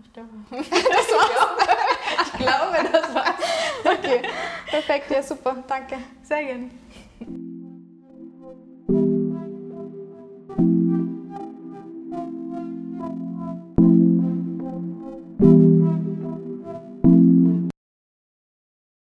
[0.04, 0.30] Ich glaube.
[0.52, 2.26] das war's.
[2.26, 3.36] ich glaube, das war's.
[3.84, 4.22] Okay,
[4.68, 5.98] perfekt, ja super, danke.
[6.24, 6.70] Sehr gerne.